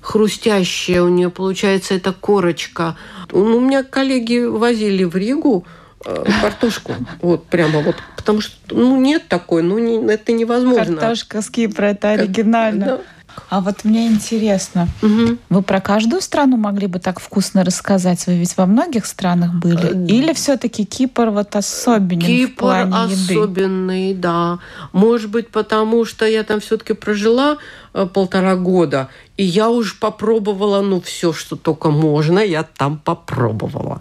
хрустящая 0.00 1.02
у 1.02 1.08
нее 1.08 1.28
получается 1.28 1.92
эта 1.92 2.14
корочка. 2.14 2.96
Ну, 3.30 3.58
у 3.58 3.60
меня 3.60 3.82
коллеги 3.82 4.46
возили 4.46 5.04
в 5.04 5.14
Ригу 5.14 5.66
э, 6.06 6.24
картошку. 6.40 6.94
Вот 7.20 7.44
прямо 7.48 7.80
вот. 7.80 7.96
Потому 8.16 8.40
что, 8.40 8.54
ну, 8.70 8.98
нет 8.98 9.28
такой, 9.28 9.62
ну, 9.62 9.78
не, 9.78 10.10
это 10.10 10.32
невозможно. 10.32 10.96
Картошка 10.96 11.42
с 11.42 11.50
Кипра, 11.50 11.86
это 11.86 12.12
оригинально. 12.12 12.86
Да. 12.86 13.00
А 13.48 13.60
вот 13.60 13.84
мне 13.84 14.06
интересно, 14.08 14.88
угу. 15.02 15.38
вы 15.48 15.62
про 15.62 15.80
каждую 15.80 16.20
страну 16.20 16.56
могли 16.56 16.86
бы 16.86 16.98
так 16.98 17.20
вкусно 17.20 17.64
рассказать? 17.64 18.26
Вы 18.26 18.38
ведь 18.38 18.56
во 18.56 18.66
многих 18.66 19.06
странах 19.06 19.54
были? 19.54 19.94
Э, 19.94 20.06
Или 20.06 20.32
все-таки 20.32 20.84
Кипр 20.84 21.30
вот 21.30 21.56
особенный 21.56 22.26
Кипр 22.26 22.52
в 22.52 22.56
плане 22.56 22.94
особенный, 22.96 24.10
еды? 24.10 24.20
да. 24.20 24.58
Может 24.92 25.30
быть, 25.30 25.50
потому 25.50 26.04
что 26.04 26.26
я 26.26 26.42
там 26.42 26.60
все-таки 26.60 26.92
прожила 26.92 27.58
э, 27.94 28.06
полтора 28.06 28.56
года, 28.56 29.08
и 29.36 29.44
я 29.44 29.68
уже 29.68 29.94
попробовала, 29.96 30.80
ну, 30.82 31.00
все, 31.00 31.32
что 31.32 31.56
только 31.56 31.90
можно, 31.90 32.38
я 32.38 32.62
там 32.62 32.98
попробовала. 32.98 34.00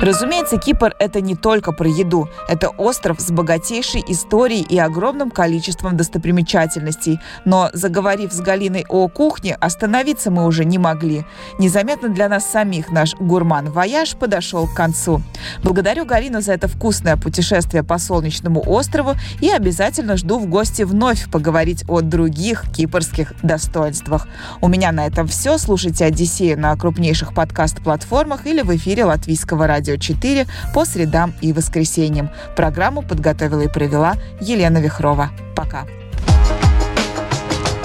Разумеется, 0.00 0.58
Кипр– 0.58 0.94
это 0.98 1.20
не 1.20 1.34
только 1.34 1.72
про 1.72 1.88
еду. 1.88 2.28
Это 2.48 2.68
остров 2.70 3.20
с 3.20 3.30
богатейшей 3.30 4.02
историей 4.06 4.62
и 4.62 4.78
огромным 4.78 5.30
количеством 5.30 5.96
достопримечательностей. 5.96 7.20
Но, 7.44 7.70
заговорив 7.72 8.32
с 8.32 8.40
Галиной 8.40 8.84
о 8.88 9.08
кухне, 9.08 9.54
остановиться 9.54 10.30
мы 10.30 10.46
уже 10.46 10.64
не 10.64 10.78
могли. 10.78 11.24
Незаметно 11.58 12.08
для 12.08 12.28
нас 12.28 12.44
самих 12.44 12.90
наш 12.90 13.14
гурман-вояж 13.14 14.16
подошел 14.16 14.66
к 14.66 14.74
концу. 14.74 15.22
Благодарю 15.62 16.04
Галину 16.04 16.40
за 16.40 16.52
это 16.52 16.68
вкусное 16.68 17.16
путешествие 17.16 17.82
по 17.82 17.98
солнечному 17.98 18.62
острову 18.66 19.14
и 19.40 19.50
обязательно 19.50 20.16
жду 20.16 20.38
в 20.38 20.46
гости 20.46 20.82
вновь 20.82 21.30
поговорить 21.30 21.84
о 21.88 22.00
других 22.00 22.64
кипрских 22.72 23.32
достоинствах. 23.42 24.26
У 24.60 24.68
меня 24.68 24.92
на 24.92 25.06
этом 25.06 25.28
все. 25.28 25.56
Слушайте 25.58 26.04
«Одиссею» 26.04 26.58
на 26.58 26.76
крупнейших 26.76 27.34
подкаст-платформах 27.34 28.46
или 28.46 28.62
в 28.62 28.74
эфире 28.74 29.04
Латвийского 29.04 29.66
радио 29.66 29.73
«Радио 29.74 29.94
4» 29.94 30.46
по 30.72 30.84
средам 30.84 31.34
и 31.40 31.52
воскресеньям. 31.52 32.30
Программу 32.54 33.02
подготовила 33.02 33.62
и 33.62 33.68
провела 33.68 34.14
Елена 34.40 34.78
Вихрова. 34.78 35.30
Пока. 35.56 35.84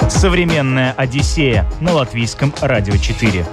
Современная 0.08 0.92
Одиссея 0.92 1.66
на 1.80 1.94
Латвийском 1.94 2.54
радио 2.62 2.96
4. 2.96 3.44